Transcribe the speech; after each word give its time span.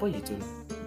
apa 0.00 0.16
itu? 0.16 0.32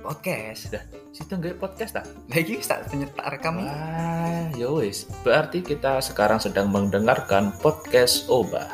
podcast 0.02 0.74
Dah, 0.74 0.82
situ 1.14 1.38
nggak 1.38 1.62
podcast 1.62 2.02
tak? 2.02 2.10
lagi 2.34 2.58
tak 2.66 2.90
penyetak 2.90 3.22
rekam 3.30 3.62
ini. 3.62 3.70
Ah, 3.70 4.50
ya 4.58 4.74
wis. 4.74 5.06
Berarti 5.22 5.62
kita 5.62 6.02
sekarang 6.02 6.42
sedang 6.42 6.74
mendengarkan 6.74 7.54
podcast 7.62 8.26
Oba. 8.26 8.74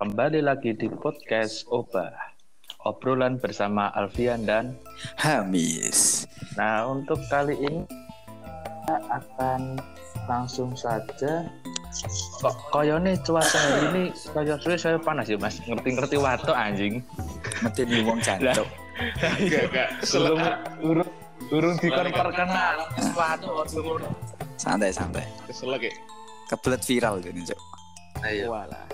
Kembali 0.00 0.40
lagi 0.40 0.72
di 0.72 0.88
podcast 0.88 1.68
Oba. 1.68 2.16
Obrolan 2.88 3.36
bersama 3.36 3.92
Alfian 3.92 4.48
dan 4.48 4.72
Hamis 5.20 6.24
Nah, 6.56 6.88
untuk 6.88 7.20
kali 7.28 7.52
ini 7.60 7.84
kita 7.84 8.96
akan 9.12 9.76
langsung 10.24 10.72
saja 10.72 11.44
kok 12.40 12.56
koyone 12.72 13.20
cuaca 13.20 13.52
hari 13.52 13.84
ini 13.92 14.04
koyo 14.32 14.56
suwe 14.56 14.80
saya 14.80 14.96
panas 14.96 15.28
ya 15.28 15.36
Mas. 15.36 15.60
Ngerti-ngerti 15.60 16.16
wato 16.16 16.56
anjing. 16.56 17.04
mesti 17.60 17.84
nih 17.84 18.00
wong 18.00 18.24
Enggak, 18.94 19.62
enggak. 19.70 19.88
Urung 20.14 20.40
urung 20.82 21.10
urung 21.50 21.74
dikon 21.78 22.08
perkenalan 22.08 22.88
sesuatu 22.96 23.50
santai 24.54 24.90
santai 24.94 25.26
Kesel 25.50 25.74
ya. 25.76 25.90
kebelet 26.48 26.82
viral 26.86 27.18
ini 27.20 27.42
cok 27.44 27.60
Ayo. 28.24 28.48
Walah. 28.48 28.86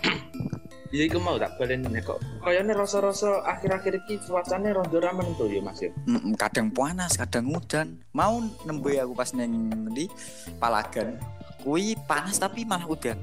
Iya 0.90 1.06
iku 1.06 1.22
mau 1.22 1.38
tak 1.38 1.54
balen 1.54 1.86
kok. 2.02 2.18
Kayane 2.42 2.74
rasa-rasa 2.74 3.46
akhir-akhir 3.46 4.02
iki 4.02 4.18
cuacane 4.26 4.74
rondo 4.74 4.98
ra 4.98 5.14
menentu 5.14 5.46
ya 5.46 5.62
Mas 5.62 5.78
ya. 5.78 5.94
Mm, 6.10 6.34
kadang 6.34 6.66
panas 6.74 7.14
kadang 7.14 7.46
udan 7.46 7.94
mau 8.10 8.42
nembe 8.66 8.98
aku 8.98 9.14
pas 9.14 9.30
neng 9.30 9.70
di 9.94 10.10
palagan 10.58 11.14
kui 11.62 11.94
panas 12.10 12.42
tapi 12.42 12.66
malah 12.66 12.90
udan 12.90 13.14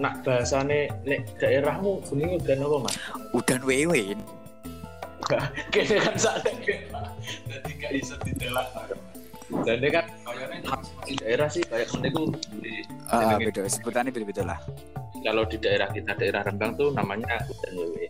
Nak 0.00 0.22
bahasane 0.24 0.88
nek 1.04 1.26
daerahmu 1.36 2.00
jenenge 2.08 2.40
udan 2.40 2.58
apa 2.64 2.76
Mas? 2.88 2.94
udan 3.36 3.60
wewe 3.68 4.16
Kene 5.72 5.96
kan 6.00 6.16
sak 6.16 6.36
Jadi 6.44 7.70
gak 7.76 7.92
iso 7.92 8.14
ditelak. 8.24 8.66
Dan 9.64 9.80
kan 9.88 10.04
kayane 10.24 10.56
di 11.08 11.14
daerah 11.16 11.48
sih 11.48 11.64
kayak 11.64 11.88
ku 11.88 12.00
di 12.60 12.84
Ah, 13.08 13.40
beda 13.40 13.64
sebutannya 13.64 14.12
beda-beda 14.12 14.44
lah 14.44 14.60
kalau 15.22 15.42
di 15.46 15.56
daerah 15.58 15.88
kita 15.90 16.14
daerah 16.14 16.42
Rembang 16.46 16.78
tuh 16.78 16.94
namanya 16.94 17.42
hutan 17.46 17.72
wewe. 17.74 18.06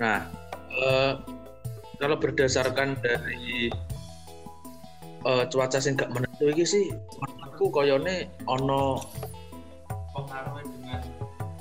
Nah, 0.00 0.20
eh, 0.72 1.12
kalau 1.98 2.16
berdasarkan 2.16 2.96
dari 3.02 3.68
eh, 5.26 5.44
cuaca 5.50 5.78
sing 5.82 5.98
gak 5.98 6.10
menentu 6.14 6.46
iki 6.48 6.64
sih 6.64 6.84
menurutku 7.18 7.74
koyone 7.74 8.30
ono 8.46 9.02
pengaruhnya 10.14 10.62
dengan 10.70 11.00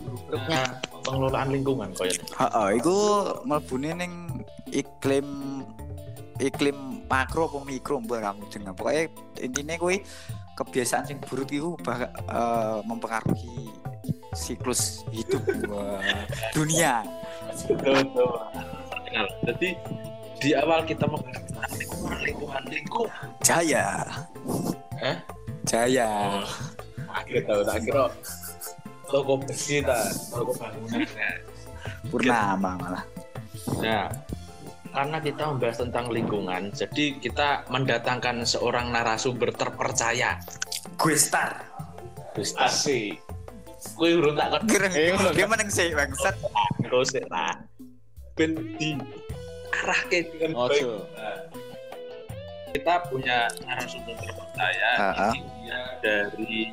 buruknya 0.06 0.62
pengelolaan 1.08 1.48
lingkungan 1.56 1.90
koyone. 1.96 2.20
Heeh, 2.36 2.68
iku 2.84 2.98
mlebune 3.48 3.90
ning 3.96 4.14
iklim 4.76 5.28
iklim 6.44 7.08
makro 7.08 7.48
apa 7.48 7.64
mikro 7.64 8.04
mbak 8.04 8.20
kamu 8.20 8.44
jeneng. 8.52 8.76
Pokoknya 8.76 9.08
intinya 9.40 9.76
kuwi 9.80 10.04
kebiasaan 10.60 11.08
sing 11.08 11.18
buruk 11.24 11.48
itu 11.50 11.80
bak- 11.80 12.12
eh, 12.28 12.80
mempengaruhi 12.84 13.72
siklus 14.36 15.08
hidup 15.16 15.40
dunia. 16.52 17.02
Jadi 19.48 19.70
di 20.38 20.50
awal 20.54 20.86
kita 20.86 21.10
tentang 21.10 21.74
lingkungan, 21.74 22.20
lingkungan, 22.22 22.64
lingkungan. 22.70 23.28
Jaya. 23.42 24.06
Eh? 25.02 25.18
Jaya. 25.66 26.10
Akhir 27.10 27.42
tahun, 27.50 27.66
akhir 27.66 27.94
toko 29.08 29.40
besi 29.42 29.80
ta, 29.82 29.98
toko 30.32 30.52
bangunan. 30.56 31.02
Nah, 31.04 31.36
Purnama 32.12 32.72
malah. 32.80 33.06
Nah, 33.80 34.08
karena 34.92 35.18
kita 35.20 35.44
membahas 35.52 35.78
tentang 35.80 36.06
lingkungan, 36.12 36.72
jadi 36.72 37.20
kita 37.20 37.68
mendatangkan 37.72 38.44
seorang 38.44 38.92
narasumber 38.92 39.52
terpercaya. 39.56 40.40
Gue 41.00 41.16
star. 41.16 41.64
Gus 42.34 42.54
Asik. 42.58 43.18
Kue 43.98 44.14
urung 44.14 44.38
tak. 44.38 44.62
Eh, 44.94 45.14
ngono, 45.14 45.34
Dia 45.34 45.48
meneng 45.50 45.70
sih 45.74 45.90
bangsat. 45.94 46.38
kau 46.88 47.04
sih 47.04 47.22
lah. 47.30 47.58
Ben 48.38 48.54
di 48.78 48.94
arah 49.74 50.02
ke 50.08 50.24
dengan 50.34 50.70
baik. 50.70 50.86
Nah, 51.18 51.38
kita 52.74 52.94
punya 53.10 53.50
narasumber 53.66 54.16
terpercaya. 54.22 54.90
Ini 55.34 55.42
dia 55.66 55.82
dari 56.02 56.72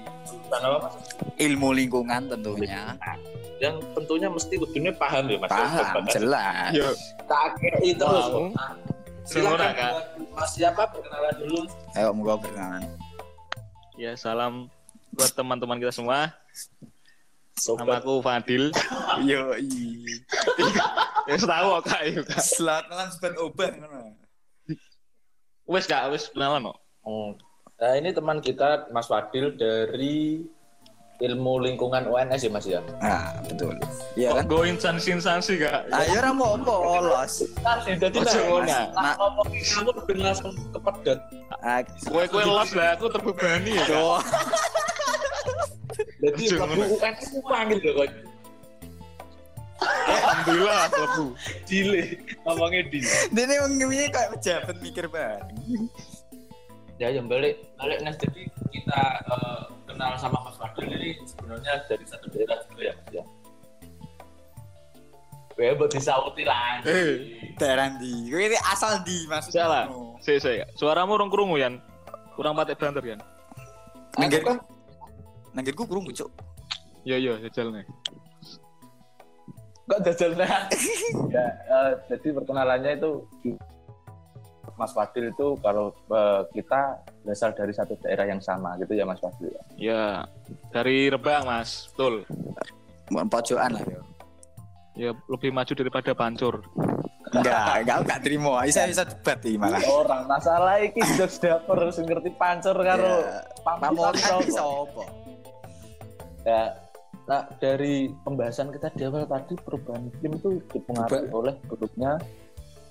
apa 0.53 0.78
mas? 0.88 0.94
Ilmu 1.41 1.69
lingkungan 1.72 2.22
tentunya. 2.28 2.97
Yang 3.62 3.81
tentunya 3.97 4.28
mesti 4.28 4.55
kudunya 4.60 4.93
paham 4.94 5.25
ya 5.31 5.38
mas. 5.41 5.50
Paham, 5.50 6.05
jelas. 6.10 6.71
Yo, 6.75 6.88
Tak 7.25 7.56
itu 7.82 7.97
terus. 7.99 8.27
Paham. 8.54 8.94
Nah, 9.25 9.31
Silakan 9.33 9.72
Kak. 9.72 9.93
Mas 10.37 10.50
siapa 10.53 10.83
perkenalan 10.93 11.34
dulu. 11.41 11.60
Ayo 11.97 12.12
moga 12.12 12.44
berkenalan. 12.44 12.84
ya 13.97 14.12
salam 14.19 14.69
buat 15.16 15.33
teman-teman 15.33 15.81
kita 15.81 15.94
semua. 15.94 16.28
Nama 16.28 17.56
Sobat 17.56 18.03
aku 18.03 18.21
Fadil. 18.21 18.69
Yo 19.31 19.54
Ya 21.31 21.41
tahu 21.41 21.81
kak 21.81 22.03
itu 22.04 22.21
kak. 22.21 22.37
Selamat 22.37 22.84
malam 22.93 23.09
sobat 23.09 23.33
obat 23.41 23.72
ngono. 23.81 24.12
Wes 25.65 25.88
kak, 25.88 26.12
wes 26.12 26.28
kenalan 26.28 26.69
no. 26.69 26.77
Oh. 27.00 27.33
Nah, 27.74 27.92
ini 27.98 28.14
teman 28.14 28.38
kita 28.38 28.86
Mas 28.94 29.10
Fadil 29.10 29.50
dari 29.58 30.46
ilmu 31.18 31.62
lingkungan 31.62 32.06
UNS 32.06 32.42
ya 32.46 32.50
Mas 32.50 32.66
ya. 32.66 32.80
Nah, 33.02 33.34
betul. 33.46 33.74
Iya 34.14 34.34
kan? 34.34 34.46
Kok 34.46 34.50
go 34.50 34.58
instansi 34.62 35.08
instansi 35.14 35.58
kak. 35.58 35.90
Ayo 35.90 36.18
ra 36.22 36.30
mau 36.30 36.54
apa 36.54 36.74
los. 37.02 37.42
Jadi 37.86 38.18
Ojo 38.18 38.40
ngono. 38.46 38.66
nah, 38.94 39.14
ngomongin 39.18 39.62
kamu 39.62 39.90
ben 40.06 40.18
langsung 40.22 40.52
kepedot. 40.70 41.20
Ah, 41.62 41.82
Kue 42.06 42.24
kue 42.30 42.42
los 42.46 42.70
lah, 42.74 42.94
aku 42.94 43.06
terbebani 43.10 43.74
ya. 43.74 43.86
Jadi 46.22 46.42
kamu. 46.54 46.82
UNS 46.94 47.18
itu 47.26 47.38
panggil 47.42 47.78
loh 47.82 47.94
kok. 48.06 48.10
Alhamdulillah, 49.84 50.82
lebu. 50.94 51.26
Dile 51.66 52.02
ngomongnya 52.46 52.80
di. 52.88 52.98
Dene 53.34 53.54
wong 53.66 53.72
ngene 53.82 54.06
kayak 54.08 54.30
pejabat 54.38 54.76
mikir 54.80 55.06
banget. 55.10 55.42
Ya 57.04 57.12
yang 57.20 57.28
balik 57.28 57.60
balik 57.76 58.00
Nas 58.00 58.16
jadi 58.16 58.48
kita 58.72 59.00
eh, 59.28 59.62
kenal 59.84 60.16
sama 60.16 60.41
Mas 60.41 60.56
Fadil 60.56 60.88
ini 60.88 61.20
sebenarnya 61.28 61.84
dari 61.84 62.00
satu 62.09 62.32
daerah 62.32 62.56
juga 62.65 62.81
ya 62.81 62.92
Mas 62.97 63.12
ya. 63.12 63.25
Gue 65.53 65.70
buat 65.76 65.92
disauti 65.92 66.48
lah. 66.48 66.81
Eh. 66.88 67.37
Daerah? 67.60 67.92
Kowe 68.00 68.41
ini 68.41 68.56
asal 68.72 69.04
ndi 69.04 69.28
maksudnya? 69.28 69.69
Salah. 69.69 69.84
ngono? 69.92 70.16
Saya 70.25 70.41
saya. 70.41 70.65
Suaramu 70.81 71.20
orang 71.20 71.28
kurungu 71.28 71.60
Yan. 71.60 71.76
Kurang 72.41 72.56
patek 72.56 72.81
banter 72.81 73.04
Yan. 73.04 73.21
Kan 74.16 74.59
nanggerku 75.53 75.84
kurung 75.84 76.09
cuk. 76.09 76.32
Iya 77.04 77.21
iya, 77.21 77.32
jajal 77.44 77.69
nih. 77.69 77.84
kok 79.84 80.00
jajalnya 80.00 80.48
ya 81.36 81.44
eh, 81.69 81.91
jadi 82.09 82.32
perkenalannya 82.41 82.97
itu 82.97 83.10
Mas 84.74 84.90
Fadil 84.90 85.30
itu 85.30 85.54
kalau 85.62 85.94
eh, 86.10 86.42
kita 86.50 86.98
berasal 87.22 87.54
dari 87.54 87.70
satu 87.70 87.94
daerah 88.02 88.26
yang 88.26 88.42
sama 88.42 88.74
gitu 88.82 88.94
ya 88.94 89.06
Mas 89.06 89.22
Fadil 89.22 89.50
ya. 89.50 89.62
Ya, 89.78 90.04
dari 90.74 91.08
Rebang 91.08 91.46
mas, 91.46 91.88
betul. 91.94 92.26
Pojokan 93.08 93.76
lah 93.76 93.84
yo. 93.86 94.00
Ya 94.94 95.10
lebih 95.26 95.50
maju 95.50 95.72
daripada 95.74 96.10
Pancur. 96.14 96.62
Enggak, 97.34 97.82
enggak 97.82 97.98
enggak 98.06 98.18
terima. 98.22 98.62
Bisa 98.62 98.86
bisa 98.86 99.02
debat 99.02 99.38
iki 99.42 99.58
malah. 99.58 99.82
orang 99.90 100.22
masalah 100.30 100.78
iki 100.78 101.02
sudah 101.02 101.26
sudah 101.26 101.54
harus 101.66 101.98
ngerti 101.98 102.30
pancur 102.38 102.76
karo 102.78 103.02
Ya, 103.26 103.42
pamotan 103.66 104.14
Pamotan 104.14 104.38
bisa 104.46 104.62
apa? 104.62 105.04
ya 106.44 106.62
nah 107.24 107.41
dari 107.56 108.12
pembahasan 108.20 108.68
kita 108.68 108.92
di 108.92 109.09
awal 109.09 109.24
tadi 109.24 109.56
perubahan 109.56 110.12
iklim 110.12 110.36
itu 110.36 110.60
dipengaruhi 110.77 111.32
oleh 111.32 111.54
buruknya 111.65 112.20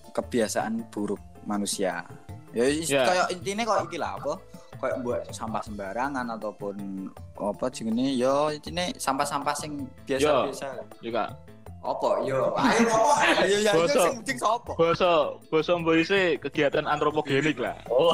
Kebiasaan 0.10 0.90
buruk 0.90 1.22
manusia. 1.44 2.04
Ya, 2.52 2.66
Ya. 2.70 3.04
kayak 3.04 3.28
intinya 3.32 3.64
kok 3.66 3.80
iki 3.88 3.98
lah 3.98 4.14
apa? 4.16 4.34
Kayak 4.76 4.98
buat 5.00 5.22
sampah 5.30 5.62
sembarangan 5.62 6.26
ataupun 6.32 6.76
apa 7.34 7.66
jenenge 7.68 8.14
yo 8.14 8.50
intinya 8.50 8.84
sampah-sampah 8.94 9.54
sing 9.54 9.72
biasa-biasa. 10.04 10.68
Ya 11.00 11.12
kak. 11.12 11.30
Apa 11.80 12.24
yo? 12.24 12.52
Ayo 12.54 12.84
ngomong. 12.86 13.20
Ayo 13.42 13.58
ya 13.66 13.72
Bosok. 13.74 14.06
sing 14.06 14.16
penting 14.22 14.38
sapa? 14.38 14.72
Boso, 14.74 15.14
boso 15.48 15.72
mbise 15.78 16.22
kegiatan 16.38 16.86
antropogenik 16.86 17.58
lah. 17.58 17.76
oh 17.92 18.12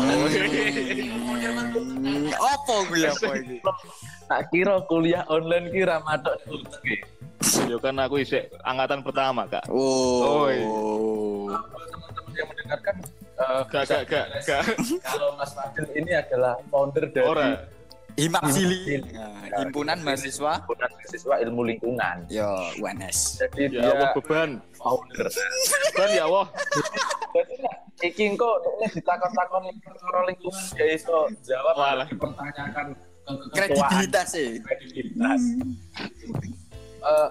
Hmm, 2.00 2.32
Apa 2.54 2.74
gue 2.88 3.04
apa 3.04 3.28
iki? 3.36 3.58
tak 4.26 4.42
kira 4.50 4.80
kuliah 4.86 5.22
online 5.28 5.70
kira 5.70 6.00
matok 6.02 6.38
Oke. 6.48 6.96
Yo 7.66 7.78
kan 7.78 7.98
aku 7.98 8.20
isek 8.20 8.48
angkatan 8.62 9.02
pertama 9.02 9.46
kak. 9.46 9.66
Oh. 9.70 10.48
teman-teman 11.50 12.32
yang 12.34 12.48
mendengarkan 12.48 12.96
eh, 13.40 13.62
Gak 13.66 13.84
gak 13.86 14.02
gak 14.06 14.26
gak. 14.44 14.62
kalau 15.08 15.30
Mas 15.34 15.52
Fadil 15.52 15.88
ini 15.94 16.12
adalah 16.14 16.60
founder 16.68 17.06
dari 17.08 17.26
Ora. 17.26 17.48
Himap 18.14 18.44
Sili. 18.52 19.00
Himap. 19.00 19.16
Nah, 19.16 19.64
himpunan 19.64 19.98
mahasiswa 20.02 20.60
himpunan 20.60 20.90
mahasiswa 20.92 21.36
ilmu 21.40 21.62
lingkungan. 21.66 22.18
yo 22.28 22.50
UNS. 22.78 23.40
Jadi 23.40 23.72
Ya 23.72 23.88
Allah 23.88 24.12
dia 24.12 24.18
beban. 24.18 24.50
founder. 24.76 25.28
Beban 25.90 26.10
ya 26.12 26.24
Allah. 26.26 26.46
Nek 27.30 27.46
iki 28.06 28.24
engko 28.28 28.50
nek 28.78 28.92
ditakon-takon 28.92 29.64
perkara 29.80 30.20
lingkungan 30.26 30.66
ya 30.76 30.86
iso 30.90 31.18
jawab 31.44 31.76
Walah. 31.76 32.08
dipertanyakan 32.08 32.86
keketuaan 33.30 33.52
kredibilitas 33.54 34.28
sih 34.30 34.50
kredibilitas. 34.60 35.42
Eh, 37.00 37.30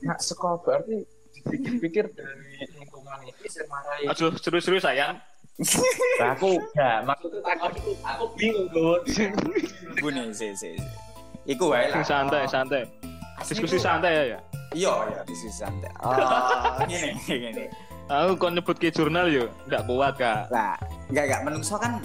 nak 0.00 0.18
sekolah 0.18 0.58
berarti 0.62 1.02
dipikir-pikir 1.36 2.04
dari 2.10 2.57
Aduh, 4.06 4.30
serius-serius 4.36 4.82
sayang. 4.82 5.18
Lah, 6.18 6.30
aku 6.34 6.54
ya 6.72 7.02
maksudnya 7.02 7.40
takon 7.42 7.72
itu 7.74 7.90
aku 8.00 8.24
bingung 8.38 8.66
Gun. 8.70 9.00
bune 9.98 10.22
sih 10.30 10.54
sih 10.54 10.74
sih. 10.74 10.86
iku 11.44 11.74
wae 11.74 11.90
lah 11.90 11.98
Santai, 12.00 12.46
santai. 12.46 12.86
Diskusi 13.40 13.74
santai 13.76 14.10
ya 14.12 14.24
ya. 14.28 14.38
iya 14.72 14.92
iya 15.08 15.20
diskusi 15.24 15.58
santai 15.58 15.90
oh 15.98 16.14
gini 16.86 17.10
gini 17.26 17.64
Aku 18.06 18.36
kok 18.36 18.50
nyebut 18.50 18.76
ke 18.76 18.88
jurnal 18.88 19.26
yo, 19.26 19.50
nggak 19.64 19.82
kuat 19.84 20.14
kak. 20.14 20.46
lah 20.48 20.78
enggak 21.08 21.24
enggak 21.26 21.42
menungso 21.42 21.74
kan 21.74 21.98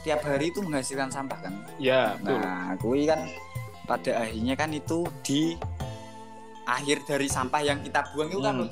tiap 0.00 0.20
hari 0.20 0.48
itu 0.48 0.60
menghasilkan 0.60 1.08
sampah 1.08 1.38
kan 1.40 1.54
Ya, 1.76 2.14
betul. 2.18 2.38
nah 2.38 2.76
kui 2.76 3.04
kan 3.04 3.24
pada 3.84 4.20
akhirnya 4.20 4.54
kan 4.54 4.70
itu 4.70 4.98
di 5.20 5.56
akhir 6.62 7.02
dari 7.04 7.26
sampah 7.26 7.60
yang 7.60 7.80
kita 7.80 8.04
buang 8.12 8.28
itu 8.28 8.38
kan 8.38 8.54
Hmm. 8.54 8.68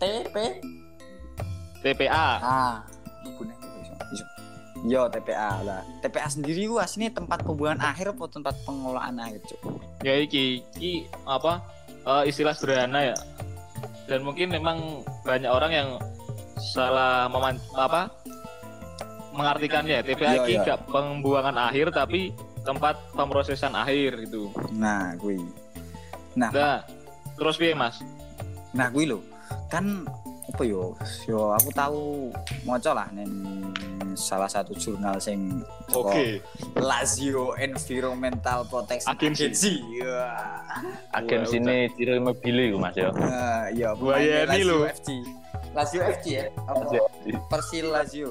TP 0.00 0.36
TPA. 1.80 2.28
ah 2.40 2.76
Yo 4.80 5.04
TPA 5.12 5.60
lah. 5.60 5.84
TPA 6.00 6.28
sendiri 6.32 6.64
gua 6.64 6.88
aslinya 6.88 7.12
tempat 7.12 7.44
pembuangan 7.44 7.84
akhir 7.84 8.16
apa 8.16 8.24
tempat 8.32 8.56
pengolahan 8.64 9.12
akhir, 9.20 9.44
Cuk? 9.44 9.60
Ya 10.00 10.16
iki, 10.16 10.64
iki 10.72 11.04
apa 11.28 11.60
eh, 12.08 12.24
istilah 12.24 12.56
sederhana 12.56 13.12
ya. 13.12 13.16
Dan 14.08 14.24
mungkin 14.24 14.48
memang 14.48 15.04
banyak 15.20 15.52
orang 15.52 15.72
yang 15.72 15.88
salah 16.72 17.28
meman 17.28 17.60
apa 17.76 18.08
mengartikannya. 19.36 20.00
TPA 20.00 20.32
Iya, 20.32 20.40
iki 20.42 20.52
iya. 20.56 20.62
gak 20.64 20.80
pembuangan 20.88 21.60
akhir 21.60 21.92
tapi 21.92 22.32
tempat 22.64 22.96
pemrosesan 23.12 23.76
akhir 23.76 24.16
itu. 24.16 24.48
Nah, 24.72 25.12
kui. 25.20 25.36
Nah, 26.40 26.48
Nah, 26.56 26.80
terus 27.36 27.60
piye 27.60 27.76
Mas? 27.76 28.00
nah 28.70 28.86
kui 28.88 29.02
lho. 29.04 29.18
Kan 29.70 30.04
apa 30.50 30.62
yo? 30.66 30.98
Yo 31.30 31.54
aku 31.54 31.70
tahu 31.70 32.34
maca 32.66 32.90
lah 32.90 33.08
ning 33.14 33.30
salah 34.18 34.50
satu 34.50 34.74
jurnal 34.74 35.22
sing 35.22 35.62
Oke. 35.94 36.42
Lazio 36.74 37.54
Environmental 37.54 38.66
Protection 38.66 39.14
Agency. 39.14 39.78
Iya. 39.94 40.26
Agensi 41.14 41.62
ini 41.62 41.86
ciri 41.94 42.18
mobil 42.18 42.74
itu 42.74 42.76
mas 42.82 42.98
ya. 42.98 43.14
Nah, 43.14 43.70
iya 43.70 43.94
Buaya 43.94 44.50
ini 44.50 44.66
Lazio. 44.66 44.78
FC. 44.90 45.08
Lazio 45.70 46.00
FC 46.02 46.26
ya? 46.34 46.44
Apa? 46.66 46.82
Persil 47.46 47.86
Lazio. 47.94 48.30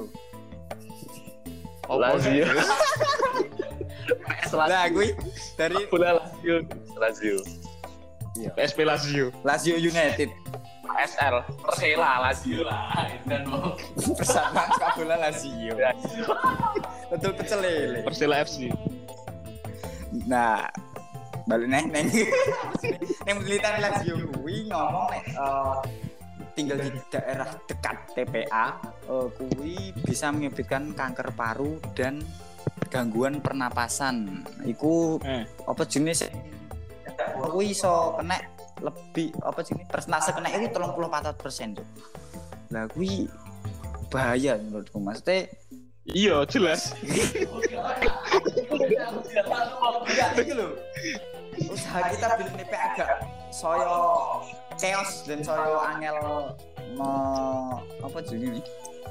Lazio. 1.88 2.44
Lah 4.50 4.90
kui 4.90 5.14
dari 5.56 5.88
Bola 5.88 6.20
Lazio. 6.20 6.56
Lazio. 7.00 7.36
PSP 8.54 8.78
Lazio. 8.84 9.26
Lazio 9.42 9.74
United. 9.80 10.30
SL. 10.98 11.36
Persela 11.62 12.10
Lazio 12.22 12.60
lah. 12.66 13.06
Dan 13.26 13.42
Persatuan 13.94 14.68
Sepak 14.74 14.90
Bola 14.98 15.16
Lazio. 15.18 15.74
Betul 17.10 17.30
pecel 17.34 17.58
lele. 17.62 17.98
Persela 18.02 18.42
FC. 18.42 18.70
Nah, 20.26 20.66
balik 21.46 21.68
neng 21.70 21.86
neng 21.90 22.06
neng 23.26 23.34
penelitian 23.42 23.74
Lazio 23.82 24.14
kuwi 24.34 24.66
ngomong 24.70 25.06
nek 25.10 25.24
eh, 25.34 25.74
tinggal 26.54 26.78
di 26.82 27.00
daerah 27.10 27.50
dekat 27.66 27.96
TPA 28.14 28.66
eh, 29.06 29.26
kuwi 29.38 29.94
bisa 30.02 30.30
menyebabkan 30.34 30.94
kanker 30.94 31.30
paru 31.34 31.78
dan 31.94 32.22
gangguan 32.90 33.38
pernapasan. 33.38 34.42
Iku 34.66 35.22
Eh. 35.22 35.46
apa 35.66 35.82
jenis 35.86 36.26
kuwi 37.40 37.72
iso 37.76 38.16
kena 38.16 38.36
lebih 38.80 39.32
apa 39.40 39.60
jenis 39.60 39.86
persentase 39.86 40.32
kena 40.32 40.48
itu 40.50 40.68
34 40.68 41.36
persen 41.36 41.76
tuh. 41.76 41.86
Lah 42.70 42.88
kuwi 42.88 43.28
bahaya 44.08 44.58
menurutku 44.58 44.98
maksudnya 44.98 45.46
Iya, 46.10 46.42
jelas. 46.48 46.90
Usaha 51.70 51.98
kita 52.08 52.26
bikin 52.40 52.54
DP 52.56 52.72
agak 52.72 53.08
soyo 53.52 53.94
chaos 54.74 55.28
dan 55.28 55.44
soyo 55.44 55.76
angel 55.78 56.16
me, 56.96 57.10
apa 58.00 58.18
jadi 58.24 58.46
ini? 58.48 58.60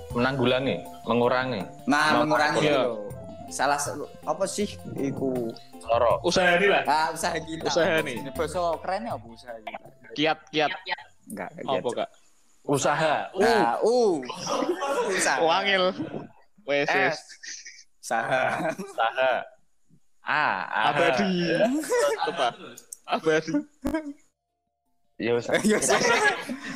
menanggulangi, 0.09 0.75
mengurangi. 1.05 1.61
Nah, 1.85 2.17
Mau- 2.17 2.25
mengurangi 2.25 2.65
iya. 2.65 2.81
Salah 3.49 3.81
satu 3.81 4.05
apa 4.23 4.45
sih 4.45 4.69
iku 4.95 5.49
Loro. 5.89 6.21
Usaha 6.21 6.55
ini 6.55 6.69
lah. 6.69 6.83
ah, 6.85 7.07
usaha 7.09 7.33
kita. 7.33 7.65
Usaha 7.65 7.99
nih. 8.05 8.21
Ini 8.21 8.31
bahasa 8.31 8.59
kerennya 8.77 9.11
apa 9.17 9.25
usaha 9.25 9.53
kita? 9.57 9.79
Kiat-kiat. 10.13 10.71
Enggak, 11.29 11.49
Apa 11.65 11.89
kak? 12.05 12.09
Usaha. 12.65 13.15
Nah, 13.37 13.81
uh. 13.81 14.21
usaha. 15.17 15.37
Wangil. 15.41 15.89
Wes. 16.69 16.85
S. 16.89 17.17
Usaha. 17.97 18.69
Usaha. 18.77 19.31
A. 20.21 20.45
A. 20.69 20.81
Abadi. 20.93 21.33
Apa? 22.29 22.47
Abadi. 23.09 23.53
Ya 25.17 25.33
usaha. 25.35 25.57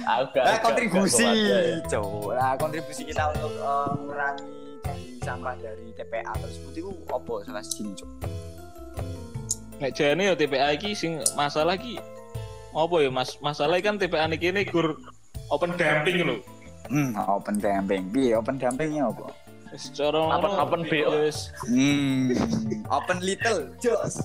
Ya, 0.03 0.19
gak- 0.35 0.59
kontribusi, 0.61 1.23
ya. 1.23 1.79
Cok. 1.87 2.35
Nah, 2.35 2.53
kontribusi 2.59 3.01
kita 3.07 3.31
untuk 3.31 3.55
eh, 3.55 3.87
mengurangi 3.95 4.43
sampah 5.23 5.55
dari 5.55 5.95
TPA 5.95 6.35
tersebut 6.35 6.73
itu 6.75 6.91
apa 7.07 7.33
salah 7.47 7.63
sini, 7.63 7.91
Cok? 7.95 8.09
Nek 9.79 9.91
jane 9.95 10.21
ya 10.27 10.35
TPA 10.35 10.67
iki 10.75 10.91
sing 10.93 11.17
masalah 11.33 11.79
iki 11.79 11.97
apa 12.71 12.95
ya 12.99 13.09
Mas? 13.09 13.39
Masalah 13.39 13.79
kan 13.79 13.95
TPA 13.95 14.27
niki 14.27 14.51
ini 14.51 14.67
gur 14.67 14.99
open 15.47 15.73
dumping 15.79 16.27
lho. 16.27 16.35
Hmm, 16.91 17.15
open 17.15 17.57
dumping. 17.57 18.11
Piye 18.11 18.35
open 18.35 18.59
dumpingnya 18.59 19.07
apa? 19.07 19.31
Wis 19.71 19.89
cara 19.89 20.19
Open- 20.37 20.59
open 20.59 20.81
BO. 20.85 21.31
Hmm, 21.65 22.35
open 22.91 23.17
little. 23.23 23.71
Jos. 23.81 24.19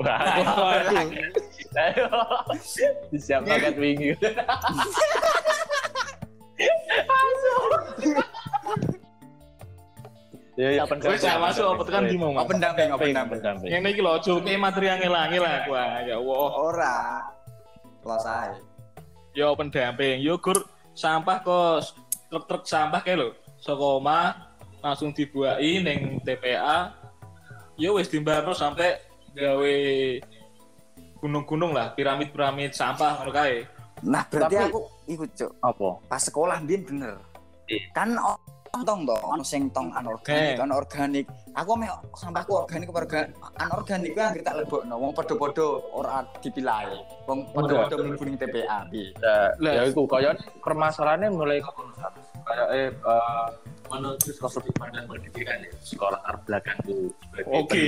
Wah, 0.00 0.16
Waduh. 0.56 1.12
ayo. 1.84 2.06
Disiap 3.12 3.46
paket 3.46 3.76
wingi. 10.60 10.76
Ya, 10.76 10.84
ya, 10.84 11.08
Wis 11.08 11.22
gak 11.24 11.40
masuk 11.40 11.64
apa 11.72 11.82
tekan 11.88 12.04
di 12.04 12.16
mau. 12.20 12.36
Open 12.36 12.58
dumping, 12.60 12.88
open 12.92 13.08
dumping. 13.16 13.40
pendamping. 13.40 13.70
Yang 13.72 13.82
iki 13.96 14.00
lho 14.04 14.14
joke 14.20 14.52
materi 14.60 14.86
angel-angel 14.92 15.42
lah 15.42 15.56
gua. 15.64 15.84
Ya 16.04 16.16
Allah. 16.20 16.50
Ora. 16.60 16.96
Los 18.04 18.26
ae. 18.28 18.52
Ya 19.32 19.44
open 19.48 19.68
dumping. 19.72 20.20
Yo 20.20 20.36
gur 20.36 20.68
sampah 20.92 21.40
kos 21.40 21.96
truk-truk 22.28 22.68
sampah 22.68 23.00
kae 23.00 23.16
lho. 23.16 23.32
Saka 23.60 23.80
omah 23.80 24.52
langsung 24.84 25.16
dibuai 25.16 25.80
ning 25.80 26.20
TPA. 26.20 26.92
Yo 27.80 27.96
wis 27.96 28.12
dimbarno 28.12 28.52
sampai 28.52 29.00
gawe 29.32 29.76
gunung-gunung 31.20 31.76
lah, 31.76 31.92
piramid-piramid 31.92 32.72
sampah 32.72 33.20
ngono 33.20 33.32
kae. 33.32 33.68
Nah, 34.08 34.24
berarti 34.24 34.56
Tapi- 34.56 34.68
aku 34.72 34.80
ikut, 35.12 35.30
Cok. 35.36 35.52
Apa? 35.60 35.88
Pas 36.08 36.22
sekolah 36.24 36.56
mbien 36.64 36.80
bener. 36.80 37.20
Iya. 37.68 37.84
Kan 37.92 38.16
tong 38.70 39.02
to, 39.02 39.16
ono 39.18 39.42
sing 39.42 39.66
tong 39.74 39.90
anorganik, 39.90 40.56
Eh. 40.56 40.62
ono 40.62 40.74
organik. 40.78 41.26
Aku 41.58 41.74
mek 41.74 41.90
sampahku 42.14 42.52
organik 42.64 42.88
apa 42.94 42.98
orga, 43.02 43.20
anorganik 43.58 44.14
ku 44.14 44.20
anggere 44.22 44.42
tak 44.46 44.56
lebokno. 44.62 44.94
Wong 44.96 45.12
padha-padha 45.12 45.66
ora 45.90 46.22
dipilahi. 46.38 46.98
Wong 47.26 47.50
padha-padha 47.50 47.94
mlebu 47.98 48.22
ning 48.24 48.36
TPA. 48.38 48.78
Piye? 48.86 49.10
Lah. 49.58 49.72
ya 49.74 49.82
itu 49.90 50.02
kaya 50.06 50.30
permasalahannya 50.62 51.28
mulai 51.34 51.58
kayak 52.46 52.68
eh 52.72 52.88
eh, 52.90 53.46
menuju 53.90 54.30
sudut 54.38 54.70
pandang 54.78 55.02
pendidikan 55.10 55.58
ya 55.66 55.70
sekolah 55.82 56.18
itu 56.86 57.10
sebagai 57.10 57.50
Oke, 57.58 57.86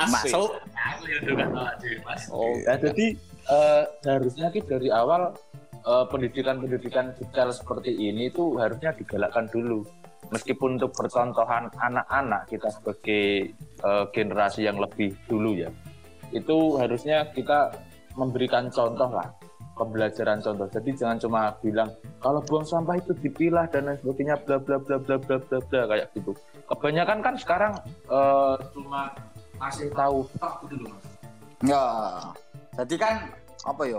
asik. 0.00 0.32
Masuk. 0.32 0.50
aku 0.72 1.02
ya 1.04 1.16
udah 1.20 1.48
tahu 1.52 1.64
aja 1.68 1.88
mas 2.04 2.22
Oh, 2.32 2.52
ya 2.64 2.74
jadi 2.80 3.06
eh, 3.48 3.82
harusnya 4.08 4.48
kita 4.48 4.80
dari 4.80 4.88
awal 4.88 5.32
eh, 5.88 6.04
pendidikan-pendidikan 6.12 7.16
detail 7.16 7.48
seperti 7.48 7.96
ini 7.96 8.28
itu 8.28 8.60
harusnya 8.60 8.92
digalakkan 8.92 9.48
dulu 9.48 9.80
meskipun 10.28 10.76
untuk 10.76 10.92
percontohan 10.92 11.72
anak-anak 11.80 12.44
kita 12.52 12.68
sebagai 12.68 13.56
eh, 13.56 14.04
generasi 14.12 14.68
yang 14.68 14.76
lebih 14.76 15.16
dulu 15.24 15.56
ya 15.56 15.72
itu 16.36 16.76
harusnya 16.76 17.24
kita 17.32 17.72
memberikan 18.12 18.68
contoh 18.68 19.08
lah 19.08 19.32
pembelajaran 19.80 20.44
contoh 20.44 20.68
jadi 20.68 20.90
jangan 20.92 21.16
cuma 21.16 21.40
bilang 21.64 21.88
kalau 22.20 22.44
buang 22.44 22.66
sampah 22.66 23.00
itu 23.00 23.16
dipilah 23.24 23.64
dan 23.72 23.88
lain 23.88 23.96
sebagainya 24.04 24.36
bla 24.44 24.60
bla 24.60 24.76
bla 24.76 25.00
bla 25.00 25.16
bla 25.16 25.36
bla 25.40 25.58
bla 25.64 25.80
kayak 25.88 26.12
gitu 26.12 26.36
kebanyakan 26.68 27.18
kan 27.24 27.34
sekarang 27.40 27.72
eh, 28.12 28.54
cuma 28.76 29.08
ngasih 29.58 29.88
tahu 29.96 30.28
gitu 30.68 30.76
loh 30.84 30.92
mas 30.92 31.18
Ya. 31.66 31.82
Jadi 32.78 32.94
kan 32.94 33.26
apa 33.66 33.82
ya? 33.82 33.98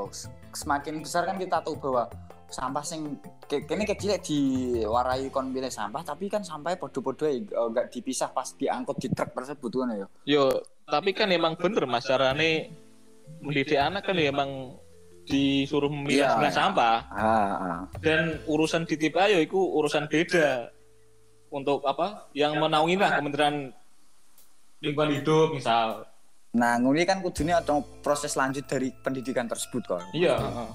Semakin 0.51 1.01
besar 1.01 1.25
kan 1.25 1.37
kita 1.37 1.61
tahu 1.61 1.77
bahwa 1.77 2.09
sampah 2.49 2.81
sing 2.81 3.13
ke- 3.45 3.61
kene 3.63 3.85
kecil 3.85 4.17
diwarai 4.17 5.29
kon 5.29 5.53
pilih 5.53 5.69
sampah 5.69 6.01
tapi 6.01 6.25
kan 6.25 6.41
sampah 6.41 6.73
podo-podo 6.75 7.29
ya 7.29 7.37
enggak 7.37 7.93
dipisah 7.93 8.33
pas 8.33 8.49
diangkut 8.57 8.97
di 8.97 9.07
truk 9.09 9.29
tersebut 9.31 9.69
kan 9.69 9.93
ya. 9.93 10.07
Yo, 10.25 10.43
tapi 10.83 11.13
kan 11.13 11.29
emang 11.29 11.53
bener 11.53 11.85
mas 11.85 12.09
carane 12.09 12.73
mendidik 13.39 13.77
anak 13.77 14.01
kan 14.01 14.17
ya 14.17 14.33
emang 14.33 14.73
disuruh 15.29 15.93
memilah 15.93 16.41
iya. 16.41 16.49
sampah 16.49 17.05
Ah, 17.13 17.53
ah. 17.53 17.79
dan 18.01 18.41
urusan 18.49 18.89
di 18.89 18.97
TPA 18.97 19.29
yo 19.29 19.45
itu 19.45 19.61
urusan 19.61 20.09
beda 20.09 20.73
untuk 21.53 21.85
apa 21.85 22.25
yang 22.33 22.57
menaungi 22.57 22.97
lah 22.97 23.21
Kementerian 23.21 23.69
Lingkungan 24.81 25.21
Hidup 25.21 25.53
misal 25.53 26.09
Nah, 26.49 26.81
ngene 26.81 27.05
kan 27.05 27.21
kudune 27.21 27.53
atau 27.53 27.85
proses 28.01 28.33
lanjut 28.33 28.65
dari 28.65 28.89
pendidikan 28.95 29.45
tersebut 29.45 29.85
kok. 29.85 30.01
iya 30.11 30.33
heeh. 30.33 30.69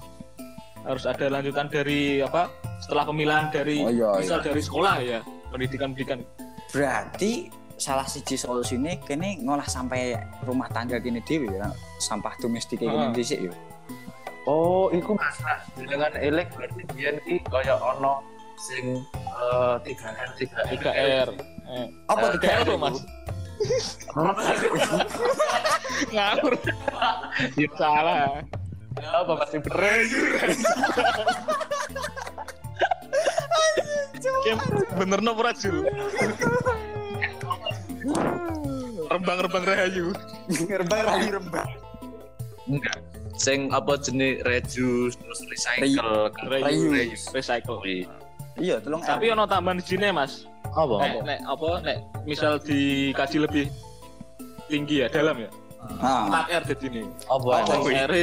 harus 0.85 1.03
ada 1.03 1.25
lanjutan 1.27 1.65
dari 1.65 2.21
apa 2.21 2.45
setelah 2.77 3.03
pemilahan 3.03 3.49
dari 3.49 3.81
Oh, 3.81 3.89
iya, 3.89 4.09
misal 4.15 4.37
dari 4.39 4.61
sekolah 4.61 5.01
ya 5.01 5.19
pendidikan 5.49 5.91
pendidikan 5.91 6.21
Berarti 6.69 7.49
salah 7.75 8.05
siji 8.05 8.37
solusinya 8.37 8.93
kene 9.01 9.41
ngolah 9.41 9.65
sampai 9.65 10.13
rumah 10.45 10.69
tangga 10.69 11.01
kene 11.01 11.19
dhewe 11.21 11.51
ya. 11.51 11.67
Sampah 11.97 12.37
domestik 12.37 12.79
kene 12.79 13.09
Ah. 13.09 13.11
dhisik 13.11 13.41
ya. 13.41 13.53
Oh, 14.45 14.87
iku 14.91 15.17
Mas. 15.17 15.41
Dengan 15.73 16.13
elek 16.13 16.53
berarti 16.53 16.81
biyen 16.93 17.17
iki 17.25 17.41
kaya 17.43 17.75
ono 17.75 18.21
sing 18.55 19.01
eh 19.25 19.75
3R 19.81 20.29
3R. 20.37 20.65
3R 20.71 21.29
eh. 21.65 21.87
Apa 22.07 22.25
3R 22.31 22.61
apa 22.63 22.75
mas 22.77 23.01
ngawur 26.13 26.53
ya 27.59 27.67
salah 27.75 28.43
Apa 28.95 29.33
masih 29.43 29.59
bener? 29.59 30.07
Kem, 34.47 34.55
bener 34.95 35.19
no 35.19 35.35
Jul? 35.59 35.83
Rembang-rembang 39.11 39.65
rahayu. 39.67 40.15
Rembang 40.71 41.01
rayu 41.11 41.27
rembang. 41.35 41.69
Enggak. 42.71 42.97
Sing 43.35 43.67
apa 43.75 43.99
jenis 43.99 44.39
reduce 44.47 45.19
terus 45.19 45.41
recycle. 45.51 46.31
Reuse. 46.47 47.27
Recycle. 47.35 47.83
Iya, 48.55 48.79
tolong 48.79 49.03
Tapi 49.03 49.35
ono 49.35 49.43
tambahan 49.43 49.83
di 49.83 49.85
sini 49.85 50.07
mas. 50.15 50.47
Apa? 50.75 50.95
Nek, 50.99 51.23
nek 51.23 51.39
apa 51.47 51.69
nek 51.87 51.97
misal 52.27 52.59
dikaji 52.59 53.37
lebih 53.39 53.65
tinggi 54.67 55.01
ya 55.03 55.07
dalam 55.07 55.39
ya. 55.39 55.49
Ah. 56.01 56.43
4 56.49 56.59
R 56.59 56.63
di 56.65 56.75
sini. 56.81 57.01
Apa? 57.29 57.49
Apa? 57.63 57.75
R 57.87 58.13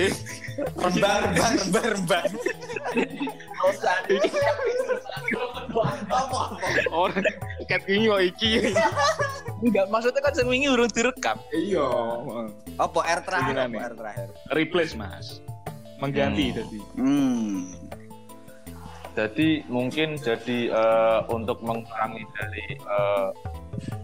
Rembang 0.83 1.21
rembang 1.33 1.53
rembang 1.57 1.87
rembang. 1.97 2.31
Orang 6.93 7.25
ket 7.65 7.83
ini 7.89 8.05
kok 8.11 8.21
iki. 8.21 8.51
Enggak, 9.63 9.87
maksudnya 9.89 10.21
kan 10.21 10.35
sing 10.35 10.51
wingi 10.51 10.69
urung 10.69 10.91
direkam. 10.91 11.39
Iya. 11.55 11.87
Apa 12.77 13.01
R 13.01 13.21
terakhir? 13.25 13.55
Apa? 13.57 13.79
R 13.81 13.95
terakhir? 13.97 14.29
Replace 14.53 14.93
mas. 14.99 15.41
Mengganti 16.03 16.51
jadi. 16.53 16.79
Hmm. 16.99 17.71
Jadi 19.13 19.61
mungkin 19.69 20.17
jadi 20.17 20.59
eh, 20.73 21.19
untuk 21.29 21.61
mengurangi 21.61 22.25
dari 22.33 22.67
eh, 22.81 23.29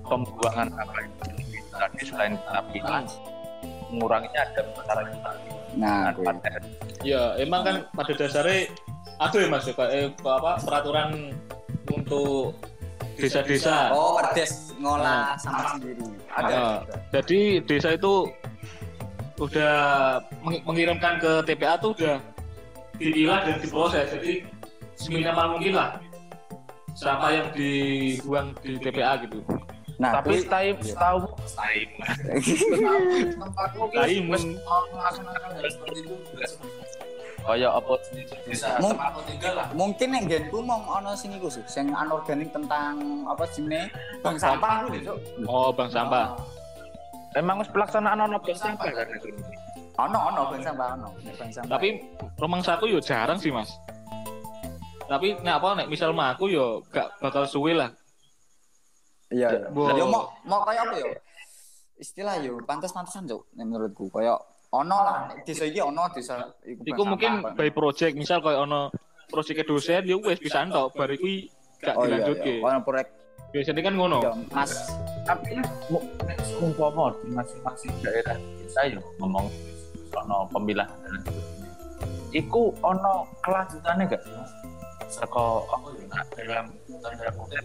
pembuangan 0.05 0.69
apa 0.77 0.99
itu 1.05 1.25
tadi 1.73 2.01
selain 2.05 2.35
kita 2.37 2.61
pilah, 2.75 3.03
menguranginya 3.89 4.41
ada 4.45 4.63
cara. 4.85 5.03
Nah, 5.79 6.11
Dengan 6.13 6.37
kuwi. 6.37 6.45
4R. 6.45 6.63
Ya, 7.07 7.23
emang 7.41 7.61
kan 7.65 7.77
pada 7.95 8.13
dasarnya 8.13 8.69
ada 9.19 9.37
ya 9.39 9.49
mas 9.49 9.65
ya 9.67 9.75
Pak, 9.75 9.89
eh, 9.91 10.09
apa 10.13 10.53
peraturan 10.63 11.33
untuk 11.89 12.53
desa-desa. 13.19 13.91
Oh, 13.91 14.21
perdes 14.21 14.77
ngolah 14.79 15.35
sampah 15.41 15.75
sendiri. 15.75 16.07
Ada. 16.37 16.47
Ah. 16.47 16.77
juga. 16.85 16.95
Jadi 17.19 17.39
desa 17.67 17.89
itu 17.97 18.15
udah 19.39 19.77
meng- 20.43 20.65
mengirimkan 20.67 21.19
ke 21.23 21.33
TPA 21.47 21.79
tuh 21.79 21.95
udah 21.99 22.19
dipilah 22.99 23.41
dan 23.47 23.57
diproses. 23.63 24.07
Jadi 24.19 24.33
seminimal 24.99 25.55
mungkin 25.55 25.73
lah 25.75 25.91
sampah 26.93 27.31
yang 27.31 27.49
dibuang 27.55 28.51
di 28.59 28.75
TPA 28.77 29.23
gitu. 29.23 29.39
Nah, 29.99 30.19
Tapi 30.19 30.31
kuwi- 30.33 30.43
setahu 30.43 30.67
Iya. 30.67 30.83
setahu 30.85 31.19
setahu 33.35 33.83
Kaimun. 33.93 34.43
kayak 37.41 37.73
apa 37.73 37.95
bisa 38.45 38.69
mungkin 39.73 40.09
yang 40.13 40.25
genku 40.29 40.61
mau 40.61 40.85
ono 40.85 41.17
sing 41.17 41.33
iku 41.33 41.49
sih, 41.49 41.65
sing 41.65 41.89
anorganik 41.91 42.53
tentang 42.53 43.01
apa 43.25 43.49
jenenge 43.49 43.89
bang 44.21 44.37
sampah. 44.37 44.85
Oh, 45.49 45.73
bang 45.73 45.89
sampah. 45.89 46.37
emang 47.35 47.61
wis 47.61 47.71
pelaksanaan 47.71 48.21
ono 48.21 48.37
bang 48.39 48.59
sampah 48.59 48.89
kan 48.89 49.07
itu 49.11 49.29
Ono 49.99 50.19
ono 50.29 50.43
bang 50.49 50.63
sampah 50.63 50.87
ono, 50.95 51.09
bang 51.33 51.51
sampah. 51.51 51.71
Tapi 51.73 51.89
rumah 52.37 52.61
saku 52.61 52.85
yo 52.87 53.01
jarang 53.01 53.41
sih 53.41 53.49
mas. 53.49 53.73
Tapi 55.09 55.41
nek 55.41 55.55
apa 55.57 55.69
nek 55.75 55.89
misal 55.89 56.13
mah 56.13 56.37
aku 56.37 56.53
yo 56.53 56.85
gak 56.93 57.09
bakal 57.19 57.49
suwe 57.49 57.73
lah. 57.73 57.89
iya, 59.29 59.49
iya. 59.53 59.69
Yo 59.97 60.05
mau 60.07 60.29
mau 60.45 60.61
kayak 60.65 60.85
apa 60.85 60.95
yo? 61.01 61.09
Istilah 61.99 62.39
yo 62.39 62.61
pantas-pantasan, 62.63 63.25
Cuk, 63.25 63.49
nek 63.57 63.65
menurutku. 63.67 64.07
Kayak 64.09 64.37
ono 64.69 64.97
lah, 65.01 65.33
nek 65.33 65.43
desa 65.43 65.65
iki 65.65 65.81
ono 65.81 66.13
desa 66.13 66.45
iku. 66.63 66.81
Iku 66.85 67.03
mungkin 67.03 67.41
sampah. 67.41 67.53
by 67.57 67.69
project 67.73 68.15
misal 68.15 68.39
kayak 68.39 68.61
ono 68.63 68.93
project 69.29 69.65
dosen 69.65 70.05
yo 70.05 70.21
wis 70.21 70.39
bisa 70.39 70.61
entok 70.61 70.93
bar 70.93 71.09
iku 71.09 71.25
gak 71.81 71.95
Oh 71.97 72.05
iya, 72.05 72.21
dilanjutke. 72.21 72.53
iya. 72.55 72.65
Ono 72.65 72.79
proyek 72.83 73.09
Biasanya 73.49 73.81
kan 73.81 73.95
ngono. 73.97 74.19
yo, 74.21 74.33
Mas. 74.53 74.73
tapi 75.25 75.57
umpama 76.61 77.17
di 77.25 77.33
masing-masing 77.33 77.93
daerah 78.05 78.37
desa 78.61 78.81
yo 78.89 79.01
ngomong 79.17 79.49
ono 80.15 80.45
pemilahan 80.53 80.93
dan 81.01 81.17
sebagainya. 81.25 81.69
Iku 82.31 82.77
ono 82.81 83.25
kelanjutannya 83.41 84.05
gak 84.05 84.21
sih 84.21 84.33
mas? 84.33 84.53
Ya 85.09 85.25
nak 85.25 86.27
dalam 86.37 86.67
tanda 87.01 87.29
kutip 87.33 87.65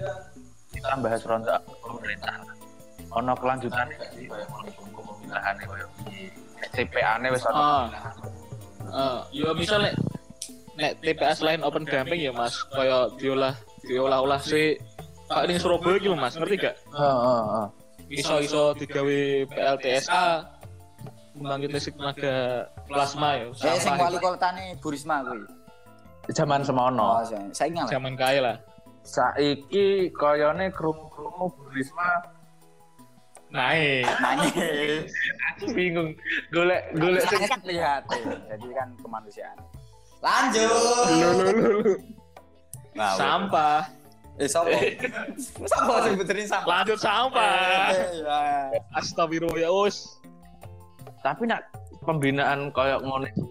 kita 0.71 0.95
bahas 0.97 1.21
ronda 1.27 1.55
pemerintah. 1.83 2.35
Ono 3.13 3.33
kelanjutannya 3.35 3.93
gak 3.93 4.09
sih 4.15 4.25
kayak 4.25 4.47
mau 4.49 4.63
pemilahan 5.05 5.55
kayak 5.59 5.89
TPA 6.71 7.13
nya 7.19 7.27
wis 7.29 7.43
ono 7.45 7.53
Ah. 7.53 7.67
pemilahan. 7.85 8.13
Eh, 8.93 9.19
yo 9.35 9.47
misal 9.53 9.79
nek 9.83 9.93
nek 10.73 10.91
TPA 10.97 11.31
selain 11.35 11.61
open 11.61 11.83
damping 11.83 12.21
ya 12.21 12.31
Mas, 12.31 12.63
kaya 12.71 13.11
diolah 13.19 13.53
diolah-olah 13.83 14.39
si 14.39 14.79
Pak 15.27 15.45
ini 15.45 15.59
Surabaya 15.59 15.97
gitu 15.99 16.15
Mas, 16.15 16.33
ngerti 16.33 16.55
gak? 16.57 16.75
Heeh, 16.89 17.15
heeh. 17.21 17.67
Iso-iso 18.13 18.73
digawe 18.73 19.19
PLTSA 19.47 20.23
membangkit 21.33 21.69
listrik 21.71 21.95
tenaga 21.97 22.35
plasma 22.85 23.29
ya. 23.35 23.45
Eh 23.51 23.77
sing 23.77 23.93
wali 23.93 24.17
kotane 24.17 24.65
Bu 24.79 24.87
Risma 24.89 25.21
kuwi. 25.21 25.43
Zaman 26.31 26.63
semono. 26.63 27.19
Oh, 27.19 27.23
saya 27.51 27.67
ingat. 27.67 27.91
zaman 27.91 28.15
kaya 28.15 28.39
lah. 28.39 28.57
Saiki 29.03 30.07
koyone 30.15 30.71
krungu-krungu 30.71 31.51
Bu 31.51 31.63
Risma 31.75 32.23
Naik. 33.53 34.07
Nangis. 34.17 35.11
aku 35.53 35.65
bingung 35.77 36.15
golek 36.49 36.89
golek 36.97 37.21
sing 37.27 37.43
Sangat 37.43 37.61
lihat. 37.67 38.01
Jadi 38.49 38.67
kan 38.73 38.87
kemanusiaan. 39.03 39.57
Lanjut. 40.23 41.99
Nah, 42.95 43.13
Sampah. 43.19 43.83
Eh, 44.41 44.49
sopo? 44.49 44.73
Sopo 45.69 45.93
sing 46.01 46.13
benerin 46.17 46.47
sampah? 46.49 46.69
Lanjut 46.81 46.97
sampah. 46.97 47.93
Eh, 47.93 48.25
ya. 48.25 48.41
Astagfirullah 48.97 49.69
us. 49.69 50.17
tapi 51.23 51.47
nak 51.47 51.63
pembinaan 52.03 52.67
kayak 52.75 52.99
ngono 52.99 53.23
itu, 53.23 53.47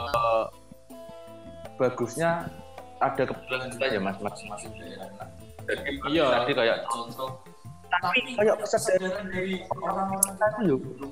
eh, 0.00 0.44
bagusnya 1.74 2.30
ada 2.98 3.22
keberlanjutan 3.22 3.88
ya 3.88 4.00
mas 4.00 4.18
masing-masing 4.18 4.72
daerah 4.74 5.08
Nah, 5.64 5.80
jadi 5.80 5.96
Iya. 6.12 6.26
tadi 6.36 6.52
kayak 6.52 6.78
contoh 6.84 7.30
tapi 7.86 8.18
kayak 8.32 8.56
kesadaran 8.60 9.24
dari 9.26 9.54
orang-orang 9.72 10.34
tadi 10.34 10.60
yo 10.66 10.76
belum 10.76 11.10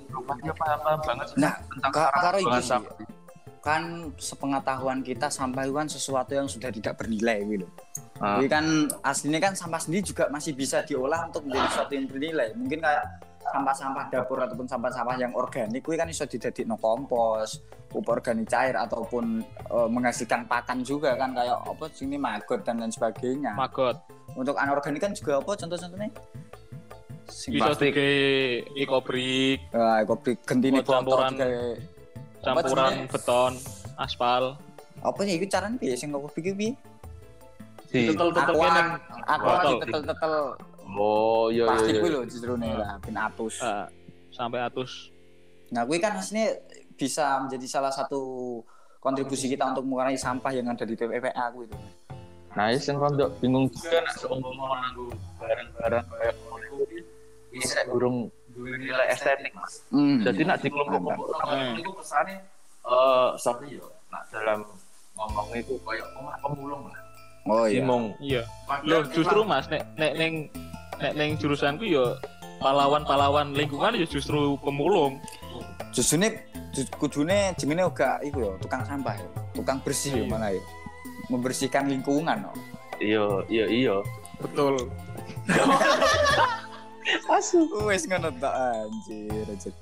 apa-apa 0.52 0.90
banget 1.00 1.26
Nah, 1.36 1.54
tentang 1.64 1.90
ka- 1.90 2.04
cara 2.04 2.20
karo 2.20 2.36
iki 2.36 2.42
pembuangan 2.42 2.60
sih. 2.60 2.68
sampah. 2.68 2.94
Kan 3.62 3.82
sepengetahuan 4.18 4.98
kita 5.00 5.26
sampah 5.28 5.62
itu 5.62 5.72
kan 5.72 5.86
sesuatu 5.86 6.32
yang 6.34 6.44
sudah 6.44 6.68
tidak 6.68 6.92
bernilai 6.96 7.38
gitu. 7.46 7.66
Ah. 8.18 8.36
Jadi 8.36 8.48
kan 8.50 8.64
aslinya 9.00 9.40
kan 9.40 9.54
sampah 9.54 9.78
sendiri 9.78 10.02
juga 10.04 10.26
masih 10.28 10.52
bisa 10.52 10.82
diolah 10.82 11.30
untuk 11.30 11.46
menjadi 11.46 11.66
sesuatu 11.70 11.92
yang 11.94 12.06
bernilai. 12.06 12.48
Mungkin 12.52 12.78
kayak 12.78 13.04
sampah-sampah 13.52 14.04
dapur 14.08 14.40
ataupun 14.40 14.64
sampah-sampah 14.64 15.14
yang 15.14 15.32
organik 15.32 15.80
kuwi 15.80 15.94
kan 15.94 16.08
iso 16.08 16.24
didadekno 16.24 16.74
kompos, 16.74 17.60
pupuk 17.86 18.18
organik 18.18 18.48
cair 18.48 18.72
ataupun 18.74 19.44
eh, 19.44 19.88
menghasilkan 19.88 20.44
pakan 20.44 20.80
juga 20.80 21.12
kan 21.14 21.30
kayak 21.30 21.60
apa 21.60 21.84
sini 21.90 22.16
maggot 22.16 22.60
dan 22.62 22.80
lain 22.80 22.88
sebagainya. 22.88 23.52
Magot. 23.52 24.00
Untuk 24.32 24.56
anorganik 24.56 24.98
kan 24.98 25.12
juga 25.12 25.38
apa 25.38 25.52
contoh-contohnya? 25.52 26.08
Sing 27.28 27.52
Bisa 27.52 27.72
Plastik. 27.72 27.96
ekobrik, 28.74 29.60
Ah, 29.70 30.00
kopi 30.02 30.36
gentine 30.42 30.80
campuran- 30.82 31.32
digawe- 31.32 31.80
campuran 32.42 32.92
beton, 33.06 33.52
aspal. 33.96 34.56
apa 35.00 35.18
sih 35.22 35.34
iku 35.34 35.46
carane 35.46 35.76
piye 35.76 35.94
sing 35.94 36.10
piye 36.10 36.72
Di 37.88 38.08
Tetel-tetel 38.08 38.56
aku 39.28 39.44
lagi 39.46 39.74
tetel-tetel 39.84 40.34
Oh, 40.92 41.48
iya 41.48 41.64
iya 41.64 41.64
plastik 41.68 41.92
iya. 41.94 42.00
kuwi 42.00 42.10
lho 42.12 42.20
justru 42.28 42.52
nih 42.56 42.72
lah 42.76 43.00
ben 43.00 43.16
atus. 43.16 43.54
Ah, 43.60 43.86
sampai 44.30 44.60
atus. 44.60 45.08
Nah, 45.72 45.82
kuwi 45.88 45.98
kan 45.98 46.16
aslinya 46.16 46.52
bisa 46.94 47.40
menjadi 47.40 47.66
salah 47.66 47.92
satu 47.92 48.20
kontribusi 48.98 49.48
kita 49.48 49.66
untuk 49.72 49.88
mengurangi 49.88 50.20
sampah 50.20 50.52
yang 50.52 50.68
ada 50.68 50.84
di 50.84 50.94
TPA 50.94 51.48
kuwi 51.50 51.66
itu. 51.66 51.76
Nah, 52.52 52.68
ini 52.68 52.76
sing 52.76 53.00
rondo 53.00 53.32
bingung 53.40 53.64
juga 53.72 54.04
nak 54.04 54.14
seumpama 54.20 54.64
nganggo 54.76 55.08
barang-barang 55.40 56.04
kayak 56.04 56.34
ngono 56.44 56.64
iku 56.68 56.76
bisa 57.48 57.78
durung 57.88 58.16
duwe 58.52 58.76
nilai 58.76 59.08
estetik, 59.08 59.52
Mas. 59.56 59.80
Hmm. 59.88 60.20
Jadi 60.20 60.40
nak 60.44 60.60
dikelompok-kelompok 60.60 61.28
Hmm. 61.48 61.80
itu 61.80 61.90
kesane 61.96 62.34
eh 62.82 63.30
sorry 63.40 63.80
yo, 63.80 63.88
nak 64.12 64.28
dalam 64.28 64.60
ngomong 65.16 65.48
itu 65.56 65.80
kayak 65.80 66.04
omah 66.12 66.36
pemulung 66.44 66.82
lah. 66.92 67.00
oh 67.48 67.64
iya. 67.64 67.80
Simong. 67.80 68.04
Iya. 68.20 68.42
Loh, 68.84 69.02
justru 69.08 69.40
Mas 69.42 69.64
nek 69.72 69.88
nek 69.96 70.12
ning 70.20 70.34
nek 71.02 71.12
ning 71.18 71.34
jurusanku 71.34 71.82
yo 71.82 72.14
pahlawan-pahlawan 72.62 73.50
lingkungan 73.52 73.98
ya 73.98 74.06
justru 74.06 74.54
pemulung. 74.62 75.18
Justru 75.90 76.22
nih 76.22 76.32
kudune 76.96 77.52
jenenge 77.58 77.84
uga 77.90 78.22
iku 78.22 78.38
yo 78.38 78.52
tukang 78.62 78.86
sampah 78.86 79.18
yo. 79.18 79.28
Tukang 79.52 79.82
bersih 79.82 80.22
yo 80.22 80.24
malah 80.30 80.54
yo. 80.54 80.62
Membersihkan 81.28 81.90
lingkungan 81.90 82.46
no. 82.46 82.54
Iya, 83.02 83.26
iya 83.50 83.66
iya. 83.66 83.96
Betul. 84.38 84.86
Asu. 87.34 87.66
Wes 87.90 88.06
ngono 88.06 88.30
tok 88.38 88.54
anjir 88.54 89.46
anjir. 89.50 89.74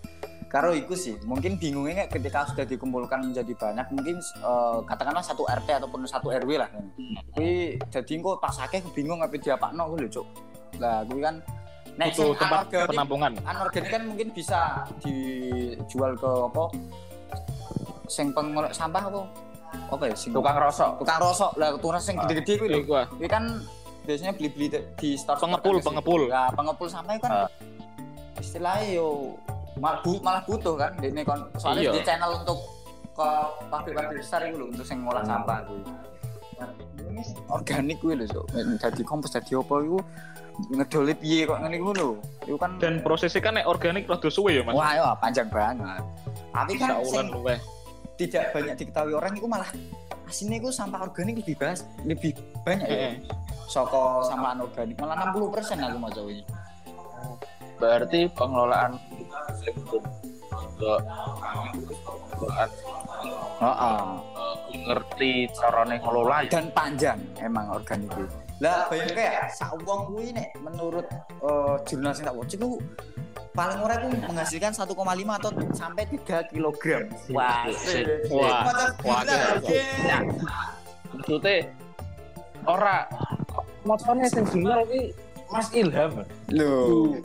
Karo 0.51 0.75
iku 0.75 0.99
sih, 0.99 1.15
mungkin 1.23 1.63
bingungnya 1.63 2.11
ketika 2.11 2.43
sudah 2.51 2.67
dikumpulkan 2.67 3.23
menjadi 3.23 3.55
banyak, 3.55 3.87
mungkin 3.95 4.19
eh, 4.19 4.79
katakanlah 4.83 5.23
satu 5.23 5.47
RT 5.47 5.79
ataupun 5.79 6.03
satu 6.11 6.35
RW 6.35 6.59
lah. 6.59 6.67
Kui 7.31 7.79
jadi 7.87 8.13
kok 8.19 8.43
pas 8.43 8.59
akeh 8.59 8.83
bingung 8.91 9.23
apa 9.23 9.39
dia 9.39 9.55
pak 9.55 9.71
no 9.79 9.95
lho 9.95 10.11
cuk. 10.11 10.27
Lah 10.81 11.05
kui 11.05 11.21
kan 11.21 11.37
nek 11.93 12.07
Itu 12.11 12.25
sing 12.25 12.41
tempat 12.41 12.59
anorganik- 12.65 12.89
penampungan. 12.89 13.33
anorganik 13.45 13.91
kan 13.91 14.03
mungkin 14.03 14.29
bisa 14.33 14.61
dijual 14.99 16.17
ke 16.17 16.31
apa? 16.47 16.65
Sing 18.07 18.33
pengolek 18.33 18.73
sampah 18.73 19.05
apa? 19.05 19.21
Apa 19.89 20.05
ya 20.05 20.15
sing 20.15 20.33
Tukang 20.33 20.57
rosok. 20.57 20.99
tukang 20.99 21.21
rosok 21.21 21.53
lah 21.55 21.69
tukang 21.77 22.01
sing 22.01 22.17
gede-gede 22.19 22.53
kuwi 22.59 22.69
lho. 22.73 22.81
Ah. 22.91 23.07
Kan 23.29 23.45
biasanya 24.03 24.33
beli-beli 24.33 24.67
di- 24.97 25.15
store 25.15 25.39
Pengepul, 25.39 25.77
pengepul. 25.79 26.23
Nah, 26.27 26.51
pengepul 26.51 26.89
sampah 26.89 27.15
itu 27.15 27.23
kan 27.23 27.33
Ah. 27.37 27.49
istilahnya 28.37 28.87
yo 28.91 29.37
malah, 29.77 30.01
bu- 30.01 30.19
malah 30.21 30.43
butuh 30.43 30.75
kan. 30.75 30.91
Ini 30.99 31.23
kon 31.23 31.47
soalnya 31.55 31.83
Iya. 31.85 31.93
di 31.93 32.01
channel 32.03 32.33
untuk 32.35 32.59
ke 33.13 33.29
pabrik-pabrik 33.69 34.19
besar 34.19 34.41
itu 34.43 34.57
loh 34.57 34.69
untuk 34.69 34.83
sing 34.83 35.05
ngolah 35.05 35.21
Hmm. 35.21 35.33
sampah 35.39 35.59
kuwi. 35.63 35.83
Ini 37.11 37.23
organik 37.49 37.97
kuwi 38.01 38.15
lho, 38.17 38.27
Cuk. 38.27 38.47
Dadi 38.77 39.03
kompos 39.03 39.31
dadi 39.31 39.53
apa 39.53 39.75
iku 39.79 39.99
ngedole 40.69 41.13
piye 41.17 41.49
kok 41.49 41.59
ngene 41.65 41.81
lho. 41.81 42.21
Iku 42.45 42.57
kan 42.61 42.77
Dan 42.77 43.01
prosesnya 43.01 43.41
kan 43.41 43.57
nek 43.57 43.67
organik 43.67 44.05
rada 44.05 44.29
suwe 44.29 44.61
ya, 44.61 44.63
Mas. 44.67 44.75
wah 44.77 44.93
yo 44.93 45.05
panjang 45.23 45.49
banget. 45.49 46.03
Tapi 46.53 46.73
kan 46.77 47.01
sing 47.07 47.29
luweh. 47.33 47.59
tidak 48.21 48.53
banyak 48.53 48.77
diketahui 48.77 49.17
orang 49.17 49.33
itu 49.33 49.49
malah 49.49 49.71
aslinya 50.29 50.61
itu 50.61 50.69
sampah 50.69 51.09
organik 51.09 51.41
lebih 51.41 51.57
bahas 51.57 51.89
lebih 52.05 52.37
banyak 52.69 52.89
ya. 52.89 53.11
Soko 53.65 54.21
sampah 54.29 54.53
anorganik 54.53 55.01
malah 55.01 55.33
60% 55.33 55.81
aku 55.81 55.97
mau 55.97 56.13
ini. 56.29 56.45
Berarti 57.81 58.29
pengelolaan 58.37 59.01
pengelolaan 62.37 62.71
Heeh. 63.61 64.01
eh, 64.01 64.81
ngerti 64.89 65.33
carane 65.53 65.97
ngelola 66.01 66.37
ya. 66.45 66.51
Dan 66.61 66.67
panjang 66.73 67.19
emang 67.41 67.67
organik 67.73 68.09
itu. 68.17 68.50
Lah 68.61 68.93
bayang 68.93 69.17
kayak 69.17 69.57
sak 69.57 69.73
wong 69.89 70.13
kuwi 70.13 70.37
nek 70.37 70.53
menurut 70.61 71.09
eh, 71.41 71.77
jurnal 71.89 72.13
sing 72.13 72.29
tak 72.29 72.37
waca 72.37 72.53
iku 72.53 72.77
paling 73.57 73.79
ora 73.81 73.95
itu 73.99 74.09
menghasilkan 74.29 74.73
1,5 74.77 74.95
atau 75.41 75.51
sampai 75.73 76.05
3 76.07 76.53
kilogram. 76.53 77.09
Wah. 77.33 77.67
Wah, 78.31 78.61
wah. 79.01 79.23
Maksudnya 81.17 81.57
ora 82.69 83.09
motornya 83.89 84.29
sing 84.29 84.45
iki 84.45 85.17
Mas 85.51 85.67
Ilham. 85.75 86.23
Loh, 86.55 87.19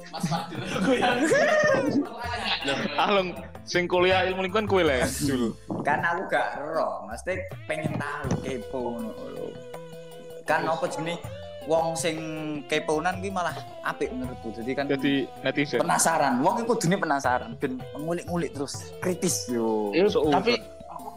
Alung 2.98 3.38
sing 3.70 3.86
kuliah 3.86 4.26
ilmu 4.26 4.50
lingkungan 4.50 4.66
kowe 4.66 4.82
lah 4.82 5.06
ya, 5.06 5.08
Jul. 5.10 5.54
kan 5.86 6.02
aku 6.02 6.34
gak 6.34 6.58
ero, 6.58 7.06
mesti 7.06 7.46
pengen 7.70 7.94
tahu 8.02 8.30
kepo 8.42 8.98
ngono 8.98 9.14
lho. 9.14 9.46
Kan 10.46 10.62
apa 10.64 10.86
jenenge 10.86 11.18
wong 11.66 11.98
sing 11.98 12.18
keponan 12.70 13.18
kuwi 13.18 13.34
malah 13.34 13.54
apik 13.82 14.14
menurutku. 14.14 14.54
Jadi 14.54 14.72
kan 14.72 14.86
Jadi 14.86 15.26
netizen. 15.42 15.82
penasaran. 15.82 16.38
Wong 16.40 16.62
iku 16.62 16.78
kudune 16.78 16.96
penasaran, 16.96 17.58
ben 17.58 17.82
ngulik-ngulik 17.98 18.54
terus 18.54 18.94
kritis 19.02 19.50
yo. 19.50 19.90
Iya, 19.92 20.06
Seuzon. 20.06 20.30
tapi 20.32 20.54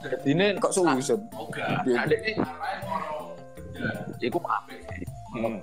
dadine 0.00 0.56
Kok 0.56 0.72
suuzon? 0.72 1.20
Oga, 1.36 1.84
Iya. 1.84 2.08
adek 2.08 2.20
iki 2.24 2.32
Iku 4.26 4.38
apik. 4.42 4.80
Hmm. 5.36 5.60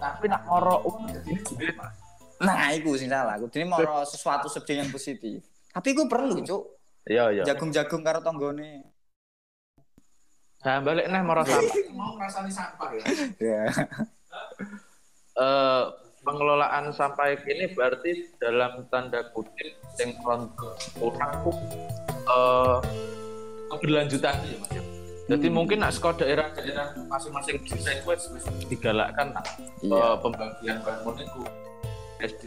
Tapi 0.00 0.24
nak 0.26 0.42
dadine 1.12 1.38
duit, 1.44 1.76
Mas. 1.76 1.92
Nah, 2.40 2.72
iku 2.72 2.96
sing 2.96 3.12
salah. 3.12 3.36
Kudune 3.38 3.68
mau 3.68 3.78
sesuatu 4.02 4.48
subjek 4.48 4.80
yang 4.80 4.88
positif. 4.88 5.44
Tapi 5.70 5.88
iku 5.92 6.08
perlu, 6.08 6.40
Cuk. 6.40 6.62
Iya, 7.04 7.30
iya. 7.30 7.42
Jagung-jagung 7.44 8.00
karo 8.00 8.24
tanggane. 8.24 8.93
Nah, 10.64 10.80
balik 10.80 11.06
nih 11.06 11.20
moro 11.20 11.44
sampah. 11.44 11.76
mau 11.92 12.16
ngrasani 12.16 12.48
sampah 12.48 12.88
ya. 12.90 13.04
Ya. 13.36 13.62
Eh, 15.34 15.82
pengelolaan 16.20 16.88
sampah 16.88 17.36
ini 17.36 17.68
berarti 17.68 18.32
dalam 18.38 18.88
tanda 18.88 19.28
kutip 19.30 19.76
sing 19.92 20.16
rontok 20.18 20.72
kurang 20.96 21.32
eh 22.24 22.76
keberlanjutan 23.68 24.34
ya 24.40 24.56
Mas. 24.56 24.72
Jadi 25.24 25.46
Hmm. 25.48 25.56
mungkin 25.56 25.80
nak 25.80 25.92
sekolah 25.92 26.16
daerah-daerah 26.16 26.96
masing-masing 27.08 27.56
desa 27.60 27.90
itu 27.92 28.12
digalakkan 28.68 29.32
nak 29.32 29.44
Iya. 29.80 29.96
eh, 29.96 30.16
pembagian 30.16 30.76
bangun 30.80 31.16
itu 31.18 31.40
SD. 32.20 32.44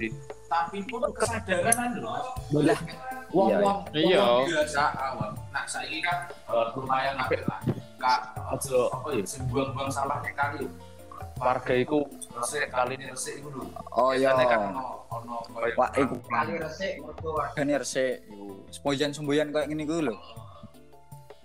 Tapi 0.47 0.79
pun 0.85 1.01
kesadaran 1.11 1.69
kan 1.69 1.89
Mas. 1.93 2.25
Lah, 2.55 2.79
Wong-wong 3.27 3.77
Iya. 3.91 4.23
wong 4.23 4.47
biasa 4.47 4.83
awam. 4.95 5.35
Nah, 5.51 5.65
saiki 5.67 5.99
kan 5.99 6.25
eh, 6.31 6.65
lumayan 6.73 7.13
apik 7.19 7.43
lah. 7.43 7.59
Kak, 7.97 8.19
aja 8.37 8.79
apa 8.93 9.07
ya 9.17 9.23
sing 9.25 9.41
buang-buang 9.49 9.89
sampah 9.89 10.21
ning 10.21 10.35
kali. 10.37 10.65
Warga 11.37 11.73
itu 11.77 12.01
Resik 12.33 12.69
kali 12.73 12.97
ini 12.97 13.05
resik 13.13 13.41
iku 13.41 13.49
lho. 13.53 13.65
Oh 13.93 14.13
iya. 14.13 14.33
Kan 14.37 14.73
Ono 14.73 15.05
ono 15.09 15.37
iku 15.97 16.15
kali 16.29 16.53
resik 16.61 17.01
mergo 17.01 17.29
wargane 17.33 17.73
resik 17.77 18.25
iku. 18.29 18.61
Semboyan-semboyan 18.69 19.49
koyo 19.49 19.65
ngene 19.65 19.83
iku 19.85 19.97
lho. 20.01 20.15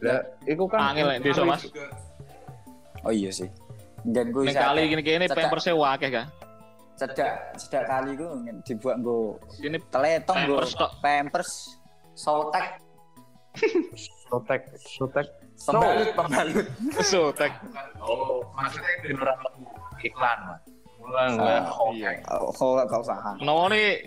Lah, 0.02 0.20
itu 0.50 0.64
kan 0.66 0.92
Angel 0.92 1.06
nek 1.14 1.22
desa, 1.22 1.46
Mas. 1.46 1.62
Oh 3.06 3.14
iya 3.14 3.30
sih. 3.30 3.48
Dan 4.02 4.34
gue 4.34 4.50
kali 4.50 4.90
gini-gini 4.90 5.30
pampersnya 5.30 5.78
wakeh 5.78 6.10
kan. 6.10 6.26
cedak 6.92 7.56
cedak 7.56 7.88
kali 7.88 8.14
gue 8.14 8.30
dibuat 8.68 9.00
gue 9.00 9.40
Ini 9.64 9.80
teletong 9.88 10.44
gue 10.44 10.60
pampers 11.00 11.80
sotek 12.12 12.81
sotek 14.26 14.62
sotek 14.80 15.26
pembalut 15.62 16.08
pembalut 16.16 16.66
so 17.10 17.30
tek. 17.32 17.52
Oh, 18.00 18.40
maksudnya 18.56 18.92
di 19.04 19.08
luar 19.12 19.36
iklan, 20.00 20.38
Mas. 20.48 20.62
Mulang, 20.98 21.32
Ah, 21.38 21.66
oh, 21.66 21.90
iya. 21.90 22.14
oh 22.30 22.50
kok 22.54 22.86
gak 22.86 23.00
usah 23.02 23.18
Kenapa 23.36 23.74
nih 23.74 24.06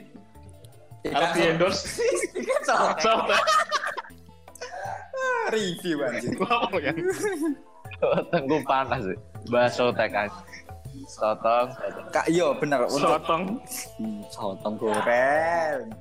harus 1.12 1.29
di 1.36 1.41
endorse 1.43 1.84
sotek 2.67 2.99
so 2.99 3.13
tek. 3.29 3.41
review 5.53 6.01
anjir 6.01 6.34
Apa 6.41 6.77
ya? 6.81 6.91
Tengku 8.27 8.58
panas 8.65 9.01
sih. 9.05 9.17
Bahas 9.47 9.71
sotek 9.73 10.12
aja. 10.12 10.34
Sotong, 11.05 11.69
sotong. 11.69 12.08
kak 12.10 12.25
iya 12.25 12.49
bener 12.55 12.88
untuk 12.88 13.03
Sotong. 13.03 13.43
Hmm, 13.99 14.21
sotong 14.31 14.73
goreng 14.79 15.91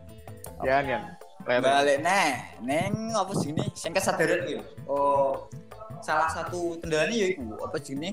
Ya, 0.65 0.81
ya. 0.81 1.03
Balik 1.45 1.99
neh. 2.01 2.33
Neng 2.65 3.13
apa 3.13 3.33
sih 3.37 3.53
ini 3.53 3.65
sing 3.77 3.93
kesadaran 3.93 4.49
gitu 4.49 4.65
oh 4.89 5.45
salah 6.01 6.29
satu 6.29 6.77
kendalanya 6.81 7.17
ya 7.17 7.27
iku 7.33 7.57
apa 7.61 7.77
sih 7.81 7.97
ini 7.97 8.13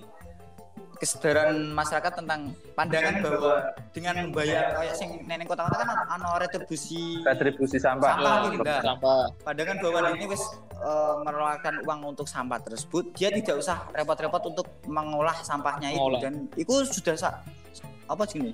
kesadaran 0.96 1.74
masyarakat 1.74 2.14
tentang 2.14 2.54
pandangan 2.78 3.26
bahwa 3.26 3.54
dengan 3.90 4.14
membayar 4.30 4.78
kayak 4.78 4.94
sing 4.94 5.10
neneng 5.26 5.50
kota-kota 5.50 5.82
kan 5.82 5.90
ana 6.06 6.38
retribusi 6.38 7.18
Retribusi 7.26 7.82
sampah. 7.82 8.22
Sampah 8.22 8.36
gitu, 8.54 8.62
dah. 8.62 8.82
Sampah. 8.86 9.24
pandangan 9.42 9.76
bahwa 9.82 10.00
ini 10.14 10.26
wis 10.30 10.44
eh, 10.78 11.14
mengeluarkan 11.26 11.74
uang 11.90 12.00
untuk 12.14 12.28
sampah 12.30 12.62
tersebut 12.62 13.18
dia 13.18 13.34
tidak 13.34 13.58
usah 13.58 13.82
repot-repot 13.98 14.44
untuk 14.46 14.68
mengolah 14.86 15.34
sampahnya 15.42 15.90
itu. 15.90 16.22
Dan 16.22 16.34
itu 16.54 16.74
sudah 16.86 17.16
sa- 17.18 17.42
apa 18.06 18.24
sih 18.30 18.38
ini 18.44 18.52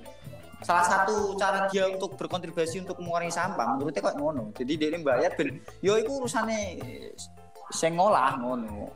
salah 0.58 0.84
satu 0.84 1.38
cara 1.38 1.70
dia 1.70 1.86
untuk 1.86 2.18
berkontribusi 2.18 2.82
untuk 2.82 2.98
mengurangi 2.98 3.30
sampah 3.30 3.78
menurutnya 3.78 4.02
kok 4.02 4.16
ngono 4.18 4.50
jadi 4.58 4.72
dia 4.74 4.88
ini 4.90 5.06
bayar 5.06 5.30
ben 5.38 5.62
yo 5.78 5.94
itu 5.94 6.10
urusannya 6.10 6.82
sing 7.70 7.94
ngolah 7.94 8.34
ngono 8.38 8.90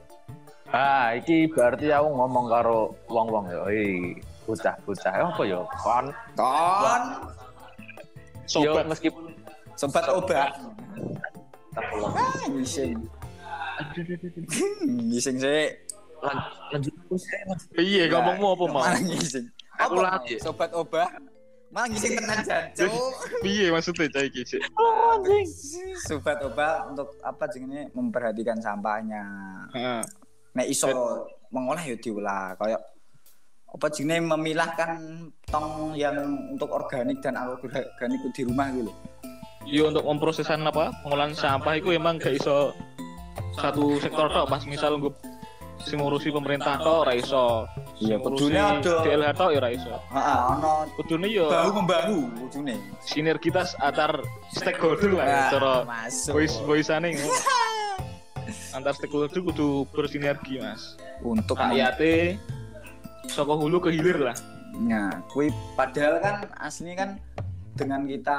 Ah, 0.72 1.12
iki 1.12 1.52
berarti 1.52 1.92
aku 1.92 2.08
ngomong 2.16 2.48
karo 2.48 2.96
wong-wong 3.04 3.44
ya. 3.44 3.60
Hei, 3.68 4.16
bocah-bocah 4.48 5.12
Eh, 5.12 5.20
apa 5.20 5.42
ya? 5.44 5.60
Kon 5.84 6.06
Kon 6.32 7.02
yo 8.56 8.72
Sobat 8.72 8.88
meskipun 8.88 9.36
sobat 9.76 10.08
obat. 10.08 10.48
Ah, 11.76 12.40
ngising. 12.48 12.96
Ngising 15.12 15.36
sih. 15.44 15.64
Lan- 16.24 16.48
lanjut 16.72 16.94
ya. 17.20 17.44
Iya, 17.76 18.02
ngomongmu 18.08 18.46
apa 18.56 18.64
mau? 18.72 18.82
Ngising. 18.96 19.44
Aku 19.76 20.00
lagi. 20.00 20.40
Sobat 20.40 20.72
obat. 20.72 21.12
Malah 21.72 21.88
ngising 21.88 22.20
tenan 22.20 22.38
jancuk. 22.44 22.92
Piye 23.40 23.72
maksudnya 23.72 24.12
cah 24.12 24.22
iki 24.28 24.44
sih? 24.44 24.60
Sobat 26.04 26.44
obat 26.44 26.92
untuk 26.92 27.16
apa 27.24 27.48
jenenge 27.48 27.88
memperhatikan 27.96 28.60
sampahnya. 28.60 29.24
Heeh. 29.72 30.04
Nek 30.52 30.68
iso 30.68 30.92
mengolah 31.48 31.80
ya 31.80 31.96
diolah 31.96 32.52
kayak 32.60 32.80
apa 33.72 33.86
jenenge 33.88 34.28
memilahkan 34.28 35.00
tong 35.48 35.96
yang 35.96 36.20
untuk 36.52 36.68
organik 36.68 37.24
dan 37.24 37.40
anorganik 37.40 38.20
di 38.36 38.42
rumah 38.44 38.68
gitu. 38.76 38.92
Yo 39.64 39.88
untuk 39.88 40.04
memprosesan 40.04 40.60
apa? 40.68 40.92
Pengolahan 41.00 41.32
sampah 41.32 41.80
itu 41.80 41.96
emang 41.96 42.20
gak 42.20 42.36
iso 42.36 42.76
satu 43.56 43.96
sektor 43.96 44.28
tok 44.28 44.48
pas 44.48 44.60
misal 44.68 45.00
gue 45.00 45.12
sing 45.88 46.04
ngurusi 46.04 46.28
pemerintah 46.28 46.76
tok 46.84 47.08
ora 47.08 47.16
iso. 47.16 47.64
Iya, 48.02 48.16
kudune 48.18 48.58
ada. 48.58 48.94
DLH 49.00 49.30
tok 49.32 49.50
ya 49.54 49.58
ora 49.62 49.70
iso. 49.70 49.94
Heeh, 49.94 50.38
ono 50.50 50.70
Kudune 50.98 51.26
yo 51.30 51.46
bahu 51.46 51.70
membahu 51.78 52.16
ujune. 52.42 52.74
sinergitas 53.00 53.78
antar 53.78 54.18
stakeholder 54.50 55.10
lah 55.14 55.24
ya, 55.24 55.30
Nah, 55.32 55.48
cara 55.48 55.74
masuk. 55.86 56.32
voice 56.34 56.56
voiceane 56.66 57.08
ngono. 57.14 57.30
Antar 58.76 58.92
stakeholder 58.96 59.38
kudu 59.38 59.86
bersinergi, 59.88 60.58
Mas. 60.58 60.98
untuk 61.22 61.54
Rakyate 61.54 62.34
saka 63.30 63.54
hulu 63.54 63.78
ke 63.78 63.94
hilir 63.94 64.18
lah. 64.18 64.34
Nah, 64.74 65.22
kui 65.30 65.46
padahal 65.72 66.18
kan 66.18 66.36
asli 66.58 66.98
kan 66.98 67.22
dengan 67.72 68.02
kita 68.02 68.38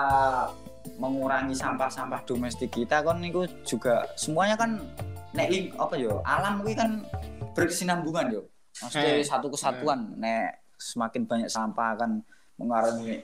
mengurangi 0.99 1.56
sampah-sampah 1.56 2.28
domestik 2.28 2.76
kita 2.76 2.99
kan 2.99 3.23
itu 3.23 3.47
juga 3.63 4.04
semuanya 4.13 4.60
kan 4.60 4.84
nek 5.32 5.49
apa 5.80 5.95
yo 5.95 6.19
alam 6.28 6.60
kui 6.60 6.76
kan 6.76 7.08
berkesinambungan 7.56 8.28
yo. 8.30 8.41
Maksudnya 8.84 9.12
Eh, 9.19 9.26
satu 9.26 9.48
kesatuan 9.48 10.00
nek 10.19 10.60
semakin 10.76 11.24
banyak 11.24 11.50
sampah 11.50 11.96
kan 11.96 12.12
mengaruhi. 12.60 13.24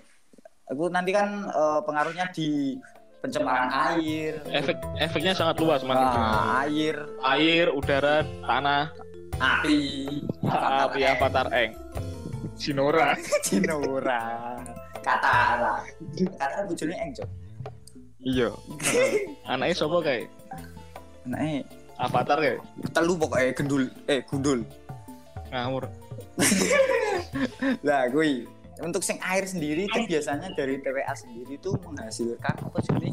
Itu 0.69 0.88
nanti 0.88 1.12
kan 1.12 1.30
eh, 1.45 1.80
pengaruhnya 1.84 2.32
di 2.32 2.80
pencemaran 3.19 3.67
air, 4.00 4.39
Efek 4.48 4.80
efeknya 4.95 5.36
sangat 5.36 5.60
luas, 5.60 5.84
Mas. 5.84 6.00
ah, 6.00 6.63
air, 6.63 7.04
Air, 7.19 7.67
udara, 7.76 8.24
tanah, 8.48 8.95
api, 9.36 10.08
api 10.48 11.00
avatar 11.04 11.52
eng. 11.52 11.76
Sinora. 12.56 13.12
Cinora, 13.48 14.56
kata 15.04 15.36
kata 16.39 16.63
bujurnya 16.63 16.95
eng 16.95 17.12
Cok. 17.12 17.30
Iya. 18.24 18.50
Anaknya 19.48 19.76
sapa 19.76 19.98
kayak 20.00 20.28
Nah, 21.28 21.60
avatar 22.00 22.38
kayak 22.39 22.60
telu 22.95 23.13
pokoknya 23.19 23.52
gendul 23.52 23.84
eh 24.08 24.24
gundul 24.24 24.60
ngawur. 25.51 25.85
lah 27.88 28.07
gue 28.09 28.47
untuk 28.79 29.03
sing 29.03 29.19
air 29.19 29.43
sendiri 29.43 29.85
itu 29.91 29.99
biasanya 30.07 30.55
dari 30.55 30.79
TWA 30.79 31.12
sendiri 31.12 31.59
itu 31.59 31.75
menghasilkan 31.83 32.55
apa 32.63 32.79
sih 32.79 32.95
ini 33.03 33.12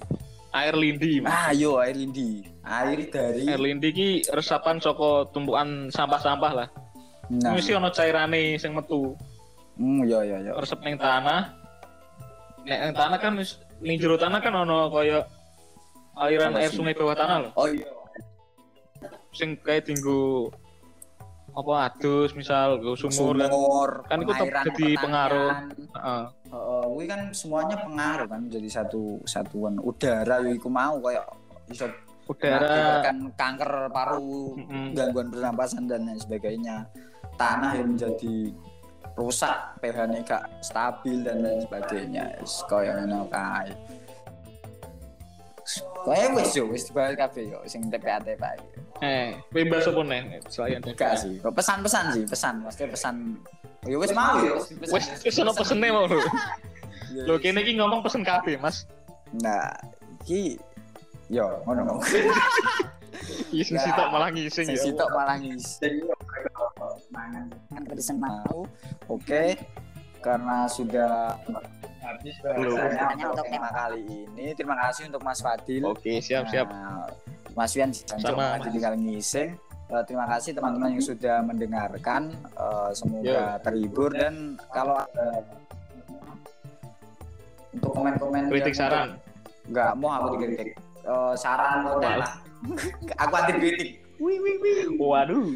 Air 0.56 0.72
lindi. 0.72 1.20
Mas. 1.20 1.28
ah 1.36 1.50
yo 1.52 1.76
air 1.76 1.92
lindi 1.92 2.40
air 2.64 2.96
dari 3.12 3.44
Air 3.44 3.60
lindi 3.60 3.88
ki 3.92 4.08
resapan 4.32 4.80
saka 4.80 5.28
tumpukan 5.28 5.92
sampah-sampah 5.92 6.52
lah. 6.64 6.68
nah 7.28 7.52
Mesti 7.52 7.76
ono 7.76 7.92
cairane 7.92 8.56
sing 8.56 8.72
metu. 8.72 9.12
hmm, 9.76 10.08
yo 10.08 10.24
yo 10.24 10.40
yo 10.40 10.52
Resep 10.56 10.80
ning 10.80 10.96
tanah. 10.96 11.52
Nek 12.64 12.78
ning 12.88 12.94
tanah 12.96 13.18
kan 13.20 13.32
ning 13.84 13.96
jero 14.00 14.16
tanah 14.16 14.40
kan 14.40 14.54
ono 14.56 14.88
kaya 14.88 15.28
aliran 16.16 16.56
air 16.56 16.72
sungai 16.72 16.96
bawah 16.96 17.12
tanah 17.12 17.36
loh. 17.44 17.52
oh 17.60 17.68
iya 17.68 17.90
Sing 19.36 19.60
kayak 19.60 19.84
tinggu 19.84 20.48
apa 21.56 21.72
adus 21.88 22.36
misal 22.36 22.76
go 22.84 22.92
sumur 22.92 23.32
kan. 23.40 23.48
sumur 23.48 23.90
Kan 24.04 24.18
itu 24.20 24.32
jadi 24.36 24.88
pengaruh. 25.00 25.52
Heeh. 25.72 26.24
Heeh, 26.52 26.82
kuwi 26.92 27.04
kan 27.08 27.20
semuanya 27.32 27.76
pengaruh 27.80 28.28
kan 28.28 28.44
jadi 28.52 28.68
satu 28.68 29.24
satuan 29.24 29.80
udara 29.80 30.44
yo 30.44 30.52
iku 30.52 30.68
mau 30.68 31.00
kayak 31.00 31.24
iso 31.72 31.88
Udara 32.26 32.58
mengakibatkan 32.58 33.16
kanker 33.38 33.72
paru 33.94 34.58
Mm-mm. 34.58 34.98
gangguan 34.98 35.30
pernapasan 35.30 35.86
dan 35.86 36.10
lain 36.10 36.18
sebagainya 36.18 36.82
tanah 37.38 37.78
yang 37.78 37.94
menjadi 37.94 38.50
rusak 39.14 39.78
pH-nya 39.78 40.26
gak 40.26 40.44
stabil 40.58 41.22
dan 41.22 41.46
lain 41.46 41.62
sebagainya 41.62 42.34
kaya 42.66 42.98
ngono 42.98 43.30
kae 43.30 43.70
Kaya 46.06 46.30
wis 46.38 46.54
yo 46.54 46.70
wis 46.70 46.86
dibahas 46.86 47.18
kabeh 47.18 47.50
yo 47.50 47.58
sing 47.66 47.90
TPA 47.90 48.22
TPA 48.22 48.54
eh 49.02 49.34
bebas 49.50 49.84
apa 49.90 50.00
nih 50.06 50.22
selain 50.46 50.80
Gak 50.94 51.18
sih. 51.18 51.42
Pesan-pesan 51.42 52.04
sih, 52.14 52.24
pesan. 52.24 52.54
Maksudnya 52.62 52.88
pesan. 52.94 53.14
Yo 53.84 53.98
wis 53.98 54.14
mau 54.14 54.38
yo. 54.40 54.62
Wes 54.88 55.04
wis 55.26 55.36
ono 55.42 55.52
pesene 55.52 55.90
mau 55.90 56.06
lho. 56.06 56.22
Lho 57.26 57.34
wis. 57.36 57.42
kene 57.42 57.60
iki 57.66 57.74
ngomong 57.76 58.00
pesen 58.00 58.22
kabeh, 58.22 58.56
Mas. 58.62 58.86
Nah, 59.42 59.74
iki 60.24 60.56
yo 61.26 61.60
ngono. 61.66 61.98
Iya 63.50 63.64
sing 63.64 63.78
sitok 63.80 64.06
malah 64.12 64.28
ngising 64.28 64.66
Sing 64.68 64.76
ya. 64.76 64.82
sitok 64.92 65.08
malah 65.10 65.36
ngising. 65.40 66.04
Kan 67.72 67.82
pesan 67.88 68.16
mau. 68.20 68.68
Oke. 69.08 69.56
Karena 70.20 70.66
sudah 70.66 71.38
Belum. 72.56 72.76
Hanya 72.78 73.24
untuk 73.32 73.46
tema 73.48 73.70
kali 73.70 74.02
ini. 74.04 74.46
Terima 74.54 74.76
kasih 74.86 75.10
untuk 75.10 75.22
Mas 75.22 75.40
Fadil. 75.42 75.82
Oke, 75.84 76.18
siap 76.22 76.46
siap. 76.48 76.70
Nah, 76.70 77.06
Mas 77.56 77.72
Wian 77.72 77.90
Sama. 77.90 78.20
sama 78.20 78.46
tinggal 78.62 78.94
ngising. 78.94 79.56
Eh, 79.86 80.02
terima 80.02 80.26
kasih 80.26 80.50
teman-teman 80.50 80.98
yang 80.98 81.04
sudah 81.04 81.36
mendengarkan. 81.46 82.34
Eh, 82.34 82.90
semoga 82.92 83.62
terhibur 83.62 84.10
dan 84.10 84.58
kalau 84.74 84.98
ada 84.98 85.46
untuk 87.70 87.90
komen-komen 87.94 88.50
Kritik 88.50 88.74
yang- 88.74 88.80
saran. 88.80 89.08
Enggak 89.66 89.90
mau 89.98 90.10
aku 90.14 90.26
dikritik. 90.38 90.68
Eh, 91.06 91.34
saran 91.38 91.86
konten 91.86 92.18
lah. 92.18 92.32
aku 93.22 93.32
anti 93.38 93.52
kritik. 93.56 93.90
Wih, 94.18 94.38
wih, 94.42 94.56
wih. 94.58 94.82
Waduh. 94.98 95.46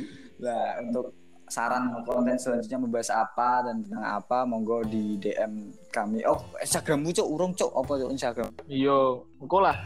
Lah 0.41 0.79
untuk 0.85 1.11
saran 1.51 1.91
konten 2.07 2.39
selanjutnya 2.39 2.79
membahas 2.79 3.11
apa 3.11 3.67
dan 3.67 3.83
tentang 3.83 4.07
apa 4.07 4.47
monggo 4.47 4.87
di 4.87 5.19
DM 5.19 5.75
kami. 5.91 6.23
Oh, 6.25 6.39
Instagrammu 6.63 7.11
cok 7.11 7.29
urung 7.29 7.53
cok 7.59 7.71
apa 7.75 7.93
cok 7.99 8.11
Instagram? 8.15 8.51
Iya, 8.71 8.99
engko 9.43 9.59
lah. 9.59 9.77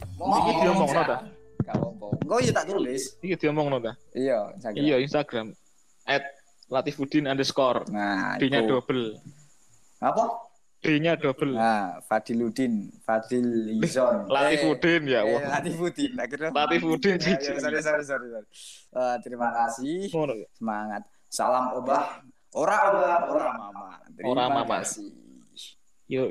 Iki 0.00 0.50
diomongno 0.64 1.02
ta? 1.04 1.18
Gak 1.64 1.76
apa-apa. 1.76 2.06
Engko 2.24 2.36
ya 2.40 2.50
tak 2.56 2.66
tulis. 2.72 3.02
Iki 3.20 3.34
diomongno 3.36 3.76
ta? 3.78 3.92
Iya, 4.16 4.38
Instagram. 4.56 4.80
Iya, 4.80 4.96
Instagram. 5.04 5.46
At 6.08 6.24
Latifudin 6.72 7.28
underscore. 7.28 7.84
Nah, 7.92 8.40
D-nya 8.40 8.64
itu. 8.64 8.72
double. 8.72 9.20
Apa? 10.00 10.24
D-nya 10.84 11.16
double. 11.16 11.56
Nah, 11.56 12.04
Fadiludin, 12.04 12.92
Fadil 13.00 13.80
Izon. 13.80 14.28
Latifudin 14.34 15.02
ya. 15.08 15.24
Eh, 15.24 15.32
Wah. 15.32 15.42
Latifudin. 15.56 16.12
Akhirnya 16.20 16.52
Latifudin, 16.52 17.16
Ya, 17.16 17.40
ya, 17.40 17.56
sorry, 17.56 17.80
sorry, 17.80 18.04
sorry. 18.04 18.26
sorry. 18.28 18.46
Eh, 18.92 19.16
terima 19.24 19.48
kasih. 19.48 20.12
Semangat. 20.52 21.02
Salam 21.32 21.80
obah. 21.80 22.20
Ora 22.52 22.76
obah, 22.92 23.18
ora 23.32 23.50
mama. 23.56 23.88
Terima 24.12 24.28
Ora 24.30 24.44
mama. 24.46 24.76
kasih. 24.84 25.08
Yo. 26.06 26.28